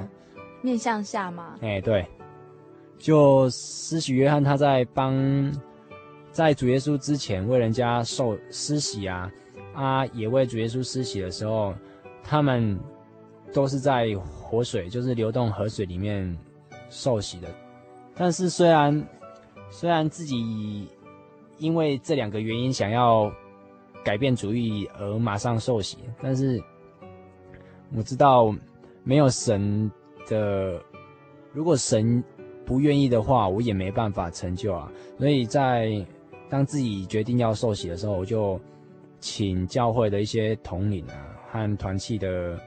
[0.62, 1.56] 面向下嘛？
[1.62, 2.06] 哎，对，
[2.98, 5.52] 就施洗约翰他在帮
[6.32, 9.32] 在主耶稣之前为人家受施洗啊，
[9.74, 11.74] 啊，也为主耶稣施洗的时候，
[12.24, 12.80] 他们
[13.52, 14.06] 都是在
[14.52, 16.38] 活水，就是流动河水里面。
[16.94, 17.48] 受洗的，
[18.16, 19.08] 但是虽然
[19.70, 20.90] 虽然自己
[21.58, 23.32] 因为这两个原因想要
[24.04, 26.62] 改变主意而马上受洗，但是
[27.96, 28.54] 我知道
[29.06, 29.90] 没有神
[30.28, 30.84] 的，
[31.54, 32.22] 如果神
[32.66, 34.92] 不愿意的话，我也没办法成就啊。
[35.18, 36.06] 所以在
[36.50, 38.60] 当自己决定要受洗的时候，我就
[39.22, 42.60] 请教会的一些统领啊和团契的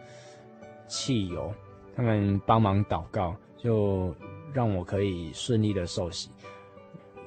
[0.88, 1.52] 契友，
[1.94, 3.34] 他们帮忙祷告。
[3.56, 4.14] 就
[4.52, 6.28] 让我可以顺利的受洗，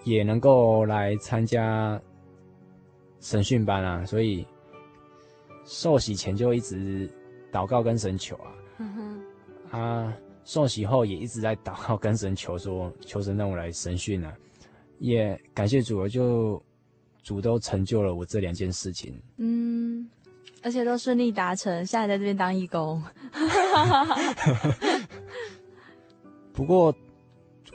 [0.04, 2.00] 也能够来参加
[3.20, 4.46] 神训班啊，所以
[5.66, 7.10] 受洗前就一直
[7.52, 9.20] 祷告跟神求啊，嗯，
[9.72, 14.32] 啊，受洗后也一直在祷告跟神求说，求神让我来神训啊，
[15.00, 16.62] 也感谢主，就
[17.24, 19.87] 主都成就了我这两件事情，嗯，
[20.68, 23.02] 而且都顺利达成，现在在这边当义工。
[26.52, 26.94] 不过，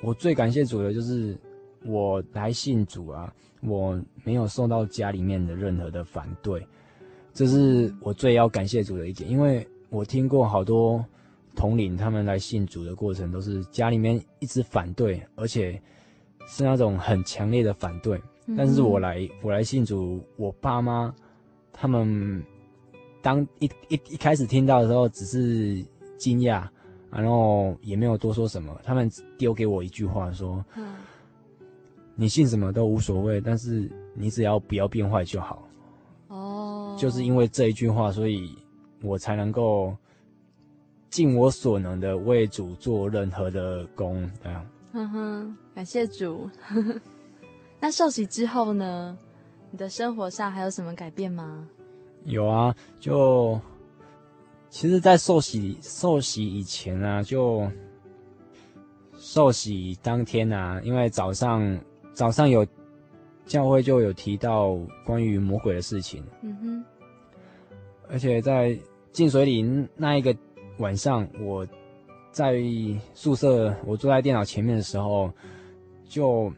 [0.02, 1.34] 我最感谢主的就是
[1.86, 6.66] 我来信主啊，我没有受到家里面的任何的反对，
[7.32, 9.30] 这是我最要感谢主的一点。
[9.30, 11.02] 因为我听过好多
[11.56, 15.80] 统领他们来信主的过程，都是家里面一直反对，而且
[16.46, 18.20] 是那种很强烈的反对。
[18.54, 21.14] 但是我来我来信主，我爸妈
[21.72, 22.44] 他们
[23.22, 25.82] 当一一一开始听到的时候，只是
[26.18, 26.68] 惊讶。
[27.14, 29.06] 然后也没有多说什么，他们
[29.36, 30.94] 丢给我一句话说：“嗯，
[32.16, 35.68] 你信什么都无所谓，但是你只要不要变坏就好。”
[36.28, 38.56] 哦，就是因为这一句话，所以
[39.02, 39.94] 我才能够
[41.10, 44.26] 尽我所能的为主做任何的工。
[44.42, 46.48] 这样，哼哼，感谢主。
[47.78, 49.18] 那受洗之后呢？
[49.70, 51.68] 你的生活上还有什么改变吗？
[52.24, 53.60] 有啊，就。
[54.74, 57.70] 其实，在受洗受洗以前啊，就
[59.18, 61.78] 受洗当天啊，因为早上
[62.14, 62.66] 早上有
[63.44, 66.84] 教会就有提到关于魔鬼的事情，嗯哼，
[68.08, 68.74] 而且在
[69.12, 69.62] 进水里
[69.94, 70.34] 那一个
[70.78, 71.68] 晚上，我
[72.30, 72.58] 在
[73.12, 75.30] 宿舍，我坐在电脑前面的时候，
[76.06, 76.50] 就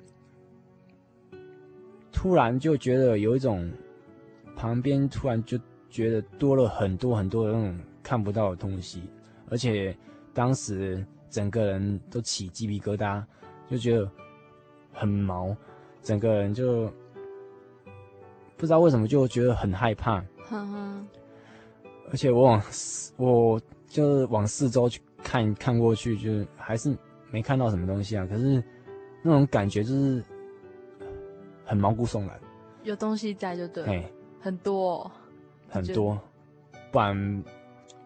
[2.12, 3.68] 突然就觉得有一种
[4.56, 5.58] 旁边突然就
[5.90, 9.02] 觉得多了很多很多的那种看不到的东西，
[9.48, 9.96] 而且
[10.32, 13.22] 当时整个人都起鸡皮疙瘩，
[13.68, 14.10] 就觉得
[14.92, 15.56] 很毛，
[16.02, 16.90] 整个人就
[18.56, 21.06] 不知道为什么就觉得很害怕，哈哈
[22.10, 22.62] 而且我往
[23.16, 25.00] 我就是往四周去。
[25.26, 26.94] 看看过去，就是还是
[27.30, 28.26] 没看到什么东西啊。
[28.26, 28.62] 可是
[29.22, 30.22] 那种感觉就是
[31.64, 32.38] 很毛骨悚然，
[32.82, 34.04] 有东西在就对
[34.44, 35.10] 很多、哦、
[35.70, 36.20] 很多，
[36.92, 37.44] 不然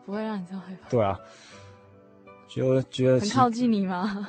[0.07, 0.89] 不会让你这么害怕。
[0.89, 1.19] 对啊，
[2.47, 4.29] 就觉得很靠近你吗？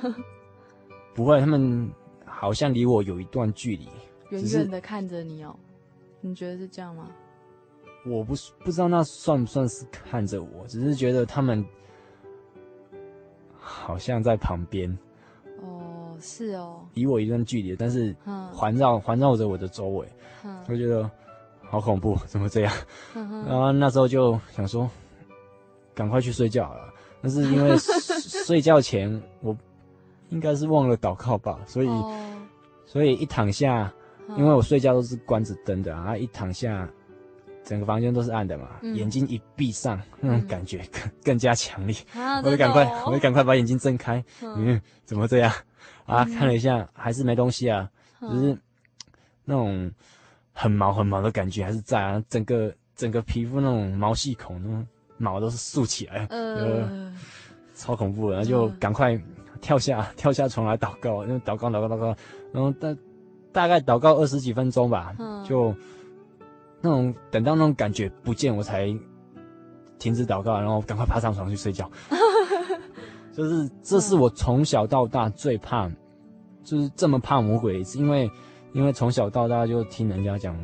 [1.14, 1.88] 不会，他们
[2.26, 3.88] 好像离我有一段距离，
[4.32, 5.55] 远远的看着你哦。
[6.22, 7.12] 你觉得是这样吗？
[8.07, 8.34] 我不
[8.64, 11.64] 不知道那算不算是看着我，只是觉得他们。
[13.62, 14.97] 好像在旁边，
[15.62, 18.16] 哦，是哦，离我一段距离，但是
[18.51, 20.07] 环绕环绕着我的周围，
[20.68, 21.10] 我觉得
[21.70, 22.74] 好恐怖， 怎么这样？
[23.45, 24.89] 然后那时候就想说，
[25.93, 26.93] 赶快去睡觉了。
[27.22, 27.78] 但是因为
[28.45, 29.55] 睡觉前我
[30.30, 32.38] 应该是忘了祷告吧，所以、哦、
[32.86, 33.91] 所以一躺下，
[34.38, 36.89] 因为我睡觉都是关着灯的啊，一躺下。
[37.61, 41.95] 整个房间都是暗的嘛，嗯、眼睛一闭上，那种感觉更更加强烈。
[42.15, 44.24] 啊、我就赶快，我就赶快把眼睛睁开。
[44.41, 45.51] 嗯，嗯，怎么这样？
[46.07, 47.88] 啊，嗯、看了一下，还是没东西啊，
[48.22, 48.57] 只、是
[49.45, 49.91] 那种
[50.60, 52.22] 很毛很毛的感觉还是在啊。
[52.30, 54.86] 整个整个皮肤那种毛细孔，那种
[55.18, 57.14] 毛都是竖起来，呃，
[57.76, 58.36] 超恐怖的。
[58.36, 59.18] 然后就赶快
[59.62, 62.16] 跳下、嗯、跳下床来祷告，因为祷告祷告祷告，
[62.51, 62.95] 然后大
[63.51, 65.74] 大概祷告二十几分钟吧，嗯、就。
[66.82, 68.88] 那种等到那种感觉不见，我才
[69.97, 71.91] 停止祷告，然后赶快爬上床去睡觉。
[73.36, 75.91] 就是这是我从小到大最怕，
[76.64, 78.32] 就是这么怕魔鬼，是因为
[78.74, 80.55] 因为从小到大就听人家讲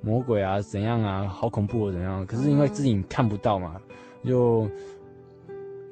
[0.00, 2.24] 魔鬼啊怎样啊，好恐怖怎样。
[2.26, 3.76] 可是因为自己看不到嘛，
[4.24, 4.68] 就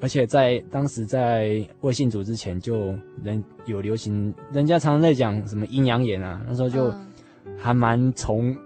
[0.01, 6.93] 而且在当时在未信主之前，就人有流行，人家常常在讲什么阴阳眼啊，那时候就
[7.59, 8.57] 还蛮从。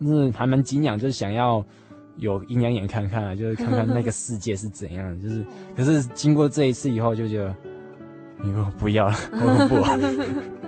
[0.00, 1.64] 是还蛮敬仰，就是想要
[2.16, 5.16] 有阴阳眼看看啊，就是看看那个世界是怎样。
[5.22, 7.54] 就是，可是经过这一次以后，就觉得，
[8.44, 9.98] 以后不要了，好恐怖啊。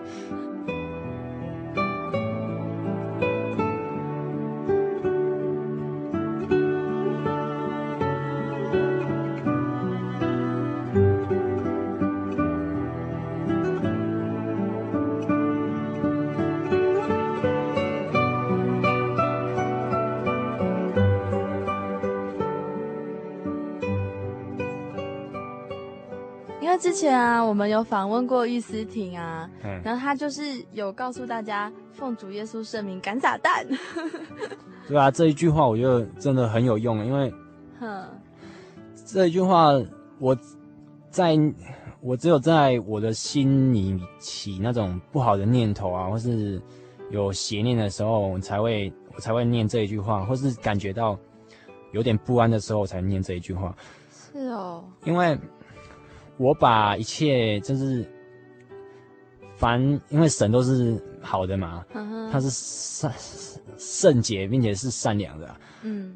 [26.87, 33.67] 之前啊，我们有访问过玉思婷啊，嗯、然后他就是有告诉大家奉主耶稣圣名敢撒旦。
[34.87, 37.35] 对啊，这一句话我觉得真的很有用，因为，
[37.81, 38.05] 哼，
[39.05, 39.73] 这一句话
[40.21, 40.39] 我
[41.11, 41.37] 在
[42.01, 46.63] 我只有在我的心里起那种不好的念头啊，或是
[47.11, 51.19] 有邪念的时候，我才会我才会念这一句话，或是感觉到
[51.91, 53.75] 有点不安的时候，我才念这一句话。
[54.09, 55.37] 是哦，因为。
[56.39, 58.07] 我把一切就是，
[59.57, 59.81] 凡
[60.11, 61.83] 因为神都是好的嘛，
[62.31, 63.11] 他是圣
[63.79, 66.15] 圣洁并且是善良的，嗯，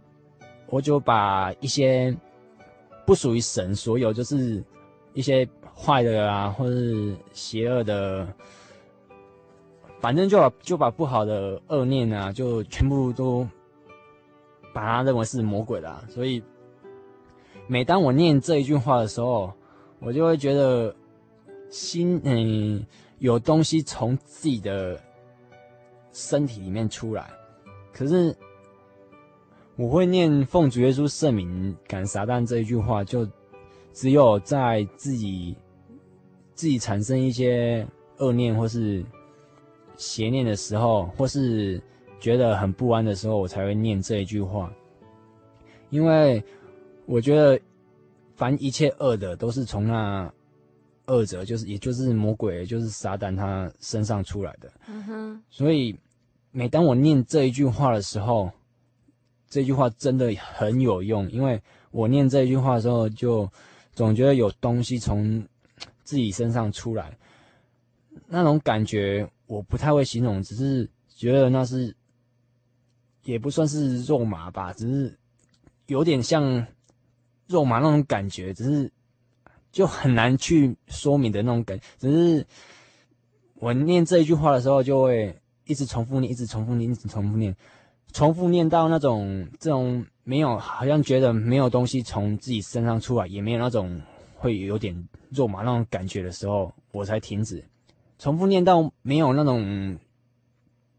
[0.67, 2.15] 我就把一些
[3.07, 4.63] 不属于神所有，就是
[5.15, 8.29] 一些坏的啊，或是邪恶的，
[10.01, 13.49] 反正就把就把不好的恶念啊，就全部都
[14.75, 16.43] 把它认为是魔鬼的，所以
[17.67, 19.51] 每当我念这一句话的时候。
[20.01, 20.95] 我就会觉得
[21.69, 22.85] 心嗯
[23.19, 24.99] 有东西从自己的
[26.11, 27.31] 身体里面出来，
[27.93, 28.35] 可是
[29.77, 33.29] 我会念奉主耶稣圣名赶撒旦这一句话，就
[33.93, 35.55] 只有在自己
[36.55, 37.87] 自己产生一些
[38.17, 39.05] 恶念或是
[39.97, 41.81] 邪念的时候，或是
[42.19, 44.73] 觉得很不安的时候，我才会念这一句话，
[45.91, 46.43] 因为
[47.05, 47.61] 我觉得。
[48.41, 50.33] 凡一切恶的，都是从那
[51.09, 54.73] 恶者，就是也就是魔鬼，也就是撒旦他身上出来的。
[54.87, 55.43] 嗯哼。
[55.51, 55.95] 所以，
[56.51, 58.51] 每当我念这一句话的时候，
[59.51, 63.47] 这句话真的很有用，因为我念这一句话的时候，就
[63.93, 65.47] 总觉得有东西从
[66.03, 67.19] 自己身上出来，
[68.27, 71.95] 那种感觉我不太会形容，只是觉得那是
[73.23, 75.19] 也不算是肉麻吧，只是
[75.89, 76.67] 有点像。
[77.51, 78.93] 肉麻那种感觉，只是
[79.73, 81.85] 就很难去说明的那种感觉。
[81.99, 82.47] 只是
[83.57, 85.37] 我念这一句话的时候，就会
[85.67, 87.57] 一直重复念，一直重复念，一直重复念，
[88.13, 94.01] 重复念到那种这种没有，好像觉得没有东西从自己身上出来，也没有那种
[94.37, 97.65] 会有点肉麻那种感觉的时候，我才停止。
[98.19, 99.99] 重复念到没有那种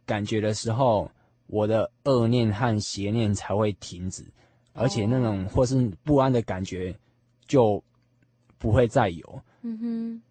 [0.05, 1.09] 感觉的时候，
[1.47, 4.25] 我的恶念和邪念才会停止，
[4.73, 6.95] 而且那种或是不安的感觉
[7.47, 7.83] 就
[8.57, 9.41] 不会再有。
[9.61, 10.21] 嗯哼。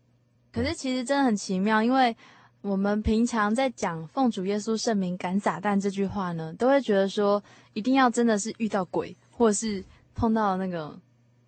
[0.52, 2.16] 可是其实真的很奇妙，因为
[2.60, 9.84] 我们平常在讲“奉主耶稣圣名赶撒旦”这句话呢，都会觉得说一定要真的是遇到鬼，或者是
[10.14, 10.98] 碰到那个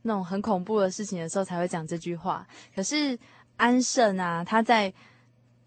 [0.02, 2.46] 那种很恐怖的事情的时候才会讲这句话。
[2.74, 3.18] 可是
[3.56, 4.92] 安圣啊，他在。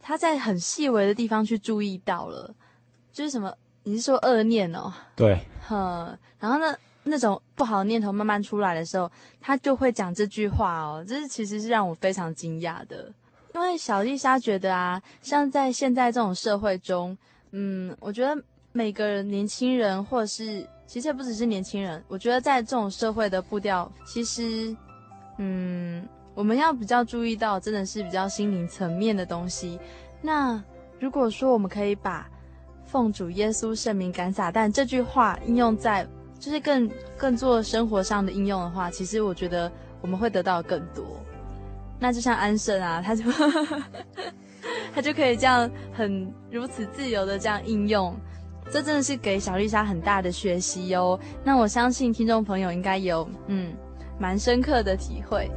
[0.08, 2.54] 他在很细微的地方去注意到了，
[3.12, 3.52] 就是什么？
[3.82, 4.94] 你是说恶念哦？
[5.16, 5.44] 对。
[5.68, 11.06] 哼，然后呢，那种不好的念头慢慢出来的时候，他就会讲这句话哦。
[11.08, 13.10] 这是其实是让我非常惊讶的，
[13.54, 17.18] 因为小丽莎觉得啊，像在现在这种社会中，
[17.52, 18.36] 嗯，我觉得
[18.74, 24.76] 每个人年轻人，或是其实也不只是年轻人，我觉得在这种社会的步调，其实，
[25.38, 26.06] 嗯。
[26.36, 29.80] 我们要比较注意到，真的是比较心灵层面的东西。
[30.22, 30.62] 那
[31.00, 32.30] 如果说我们可以把
[32.86, 36.06] “奉主耶稣圣名赶撒旦”这句话应用在，
[36.40, 39.72] 就是更更做生活上的应用的话，其实我觉得
[40.02, 41.04] 我们会得到更多。
[42.00, 43.24] 那就像安生啊，他就
[44.94, 48.16] 他就可以这样很如此自由的这样应用，
[48.70, 51.20] 这真的是给小丽莎很大的学习哦。
[51.44, 53.74] 那我相信听众朋友应该有嗯
[54.20, 55.50] 蛮深刻的体会。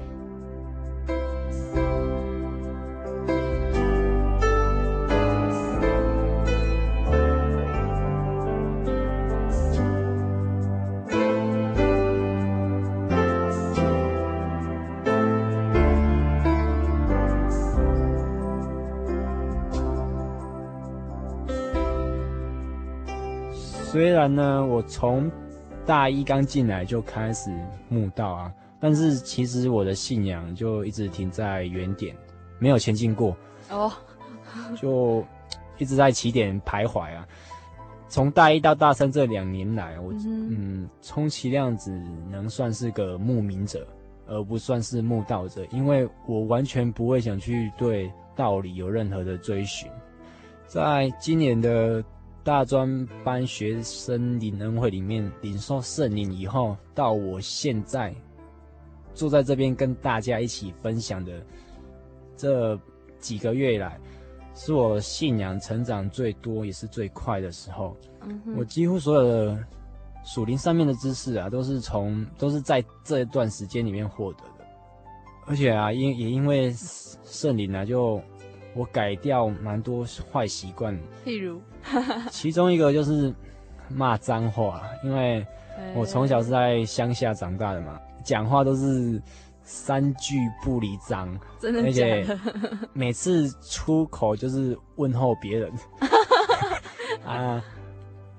[24.19, 25.31] 然呢，我从
[25.87, 27.51] 大一刚进来就开始
[27.89, 32.15] 慕道啊，但是其实我的信仰就一直停在原点，
[32.59, 33.37] 没有前进过
[33.71, 33.91] 哦，
[34.77, 35.25] 就
[35.79, 37.27] 一直在起点徘徊啊。
[38.09, 41.91] 从大一到大三这两年来，我嗯，充其量只
[42.31, 43.87] 能算是个牧民者，
[44.27, 49.91] 而不算是慕道者，因为我完全不会想去对道理有任何的追寻。
[50.67, 52.05] 在今年的。
[52.45, 58.15] 大专班学生领恩会里面领受圣灵以后，到我现在
[59.13, 61.45] 坐在这边跟大家一起分享的
[62.37, 62.79] 这
[63.19, 64.01] 几个月以来，
[64.55, 67.95] 是我信仰成长最多也是最快的时候。
[68.23, 69.59] 嗯、我几乎所有的
[70.25, 74.67] 属灵上面的知识啊，都是从都是在这一段时间里面获得的，
[75.47, 76.73] 而且啊，因也因为
[77.25, 78.21] 圣灵啊，就。
[78.75, 81.61] 我改掉蛮多坏习惯，譬如，
[82.31, 83.33] 其中一个就是
[83.89, 85.47] 骂脏话，因为
[85.95, 89.21] 我从小是在乡下长大的嘛，讲话都是
[89.63, 91.29] 三句不离脏，
[91.61, 92.11] 真的假的？
[92.11, 92.39] 而且
[92.93, 95.73] 每次出口就是问候别人
[97.25, 97.63] 啊，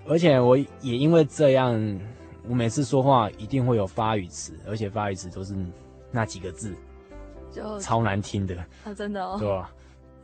[0.07, 1.99] 而且我也因为这样，
[2.47, 5.55] 我每次说话一定会有发语词，而且发语词都是
[6.11, 6.73] 那几个字，
[7.51, 9.71] 就超难听的啊，真的哦，对吧？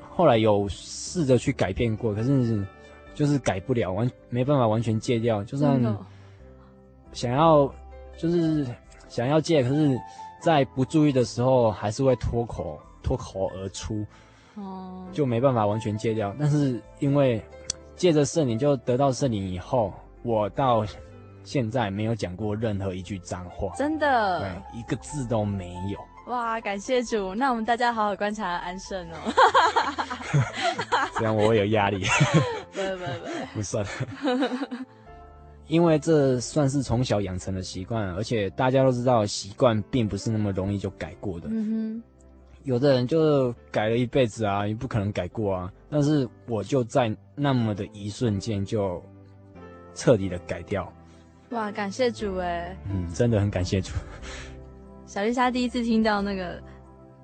[0.10, 2.66] 后来有试着去改变过，可是
[3.16, 5.44] 就是改不了，完没办法完全戒掉。
[5.44, 5.82] 就算
[7.14, 7.74] 想要，
[8.18, 8.68] 就是
[9.08, 9.98] 想要戒，可是，
[10.42, 14.06] 在不注意的时候，还是会脱口脱口而出，
[14.56, 16.36] 哦，就没办法完全戒掉。
[16.38, 17.42] 但是因为
[17.96, 19.94] 借着圣灵，就得到圣灵以后，
[20.24, 20.86] 我到
[21.44, 26.00] 现在没有讲过任何一句脏话，真的，对，一个字都没有。
[26.26, 27.36] 哇，感谢主！
[27.36, 29.16] 那我们大家好好观察安圣哦。
[31.20, 32.04] 这样我会有压力。
[32.72, 33.86] 不不不，不算。
[35.68, 41.48] 因为这算是从小养成的习惯，而且大家都知道，习惯并不是那么容易就改过的。
[41.52, 42.04] 嗯哼。
[42.64, 45.72] 有的人就改了一辈子啊，也不可能改过啊。
[45.92, 49.00] 但是我就在那么的一瞬间就
[49.94, 50.92] 彻底的改掉。
[51.52, 52.76] 哇，感谢主哎。
[52.92, 53.92] 嗯，真的很感谢主。
[55.06, 56.62] 小丽莎第一次听到那个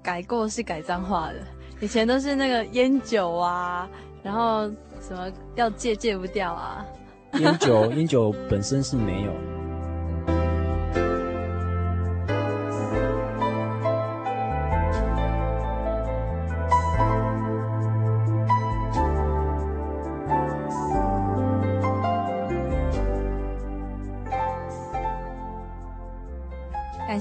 [0.04, 1.40] 改过是改脏话的，
[1.80, 3.90] 以前都是那个烟酒啊，
[4.24, 4.70] 然后
[5.02, 6.86] 什么要戒戒不掉啊。
[7.40, 9.32] 烟酒烟酒本身是没有。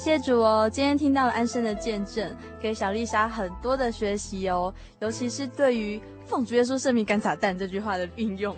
[0.01, 0.69] 谢主哦！
[0.73, 8.57] 今天听到了安生的见证，给小丽莎很多的学习哦，尤其是对于“奉主耶稣圣名赶撒旦”这句话的运用，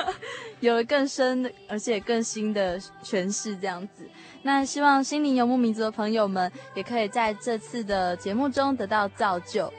[0.60, 3.54] 有了更深而且更新的诠释。
[3.58, 4.08] 这样子，
[4.42, 9.70] 那希望心灵游牧民族的朋友们也可以在这次的节目中得到造就。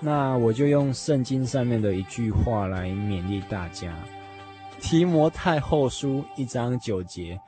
[0.00, 3.94] 那我就用圣经上面的一句话来勉励大家：
[4.80, 7.40] 提摩太后书一章九节。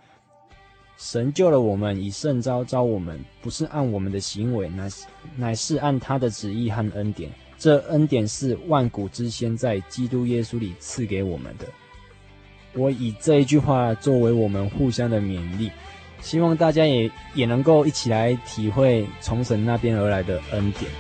[0.97, 7.30] 神救了我们，以圣召召我们，不是按我们的行为，乃是乃是按他的旨意和恩典。
[7.59, 11.66] 这恩典是万古之先在基督耶稣里赐给我们的。
[12.74, 15.70] 我以这一句话作为我们互相的勉励，
[16.20, 20.90] 希望大家也也能够一起来体会从神那边而来的恩典。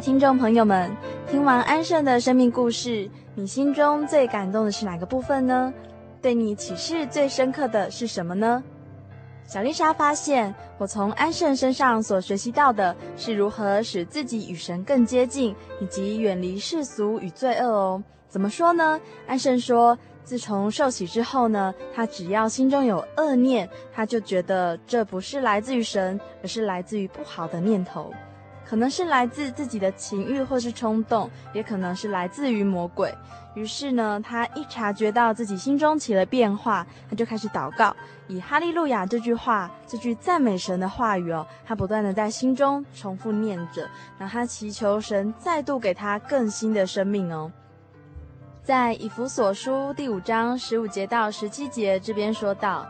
[0.00, 0.90] 听众朋友们，
[1.28, 5.72] 听完安盛的生命故事，你心中最感动的是哪个部分呢？
[6.22, 8.62] 对你启示最深刻的是什么呢？
[9.46, 18.02] 小丽莎发现，我从安盛身上所学习到的是如何使自己与神更接近，以及远离世俗与罪恶哦。
[18.26, 18.98] 怎么说呢？
[19.26, 28.10] 安盛说，自从受洗之后呢，他只要心中有恶念，他就觉得这不是来自于神，而是来自于不好的念头。
[28.70, 33.12] 可能是来自自己的情欲或是冲动，也可能是来自于魔鬼。
[33.54, 37.92] 于是呢，他一察觉到自己心中起了变化，他就开始祷告，
[38.28, 47.50] 以哈利路亚这句话，这句赞美神的话语哦，他不断的在心中重复念着，然后他祈求神再度给他更新的生命哦。
[48.62, 52.86] 在以弗所书第五章十五节到十七节这边说道。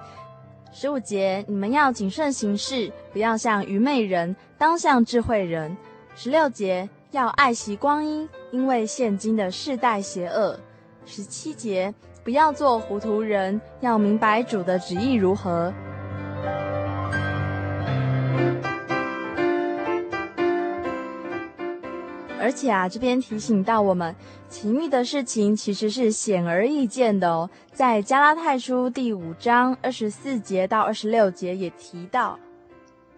[0.73, 5.77] 十五节，你们要谨慎行事，不要像愚昧人，当像智慧人。
[6.15, 10.59] 十六节，要爱惜光阴，因为现今的世代邪恶。
[11.05, 11.93] 十七节，
[12.23, 15.73] 不要做糊涂人，要明白主的旨意如何。
[22.41, 24.17] 而且啊，这边提醒到我们，
[24.49, 27.49] 情欲的事情其实是显而易见的哦。
[27.73, 32.39] 在加拉太书第五章二十四节到二十六节也提到，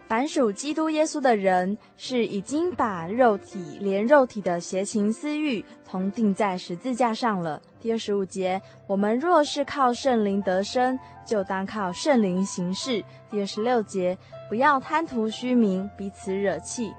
[0.09, 7.63] 凡属基督耶稣的人，是已经把肉体连肉体的邪情私欲同钉在十字架上了。
[7.81, 13.03] 第二十五节，我们若是靠圣灵得生，就当靠圣灵行事。
[13.31, 14.19] 第二十六节，
[14.49, 16.93] 不要贪图虚名，彼此惹气，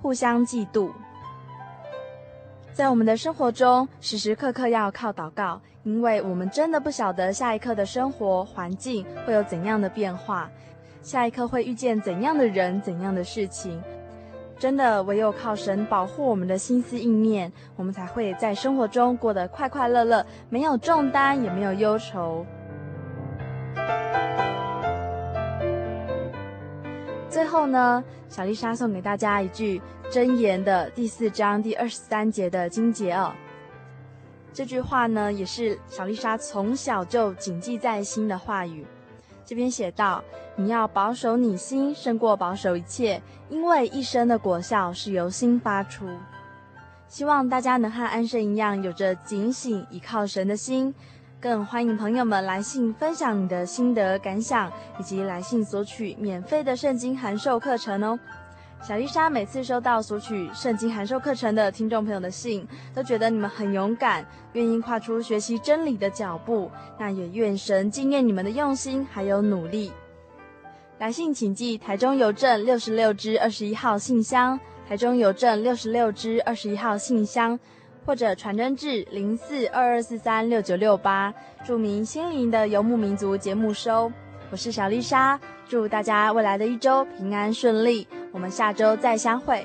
[0.00, 0.90] 互相嫉妒。
[2.80, 10.50] 在我们的生活中，时时刻刻要靠祷告，因为我们真的不晓得下一刻的生活环境会有怎样的变化，
[11.02, 13.78] 下一刻会遇见怎样的人、怎样的事情。
[14.58, 22.46] 真的唯有靠神保护我们的心思意念，我们才会在生活中过得快快乐乐，没有重担，也没有忧愁。
[27.30, 33.32] 最后呢，小丽莎送给大家一句箴言的第四章第二十三节的经节哦。
[34.52, 38.84] 这句话呢，也是小丽莎从小就谨记在心的话语。
[39.46, 40.22] 这边写道
[40.56, 46.04] ：“你要保守你心，胜过保守一切，因为一生的果效是由心发出。”
[47.06, 50.92] 希望大家能和安生一样，有着警醒、倚靠神的心。
[51.40, 58.18] 更欢迎朋友们来信分享你的心得感想，以及来信索取免费的圣经函授课程哦。
[58.82, 64.22] 小丽莎每次收到索取圣经函授课程的听众朋友的信，都觉得你们很勇敢，
[64.52, 66.70] 愿意跨出学习真理的脚步。
[66.98, 69.90] 那也愿神纪念你们的用心还有努力。
[70.98, 77.58] 来信请寄台中邮政六十六支二十一号信箱，台中邮政六十六支二十一号信箱。
[78.10, 81.32] 或者传真至零四二二四三六九六八，
[81.64, 84.10] 著名心灵的游牧民族节目收。
[84.50, 85.38] 我是小丽莎，
[85.68, 89.64] 祝大家未来的一周平安顺利，我们下周再相会。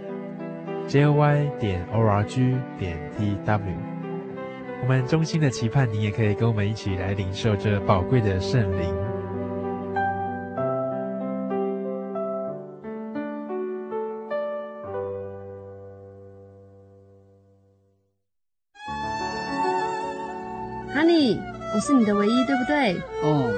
[0.91, 3.61] Joy 点 org 点 tw，
[4.81, 8.93] 我们衷心的期盼你也可以跟我们一起来领受这宝贵的圣灵。
[20.93, 21.39] 哈尼，
[21.73, 22.97] 我是你的唯一，对不对？
[23.23, 23.49] 哦。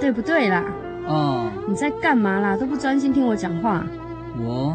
[0.00, 0.64] 对不对啦？
[1.06, 1.52] 哦。
[1.68, 2.56] 你在干嘛啦？
[2.56, 3.84] 都不专心听我讲话。
[4.38, 4.74] 我。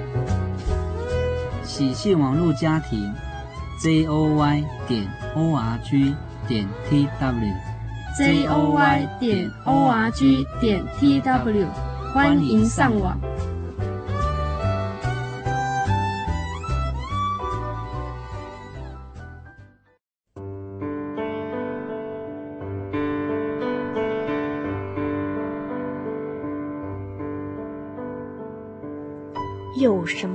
[1.81, 3.11] 喜信网络家庭
[3.79, 6.15] z o y 点 o r g
[6.47, 7.53] 点 t w
[8.15, 11.65] z o y 点 o r g 点 t w，
[12.13, 13.30] 欢迎上网。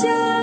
[0.00, 0.37] shine.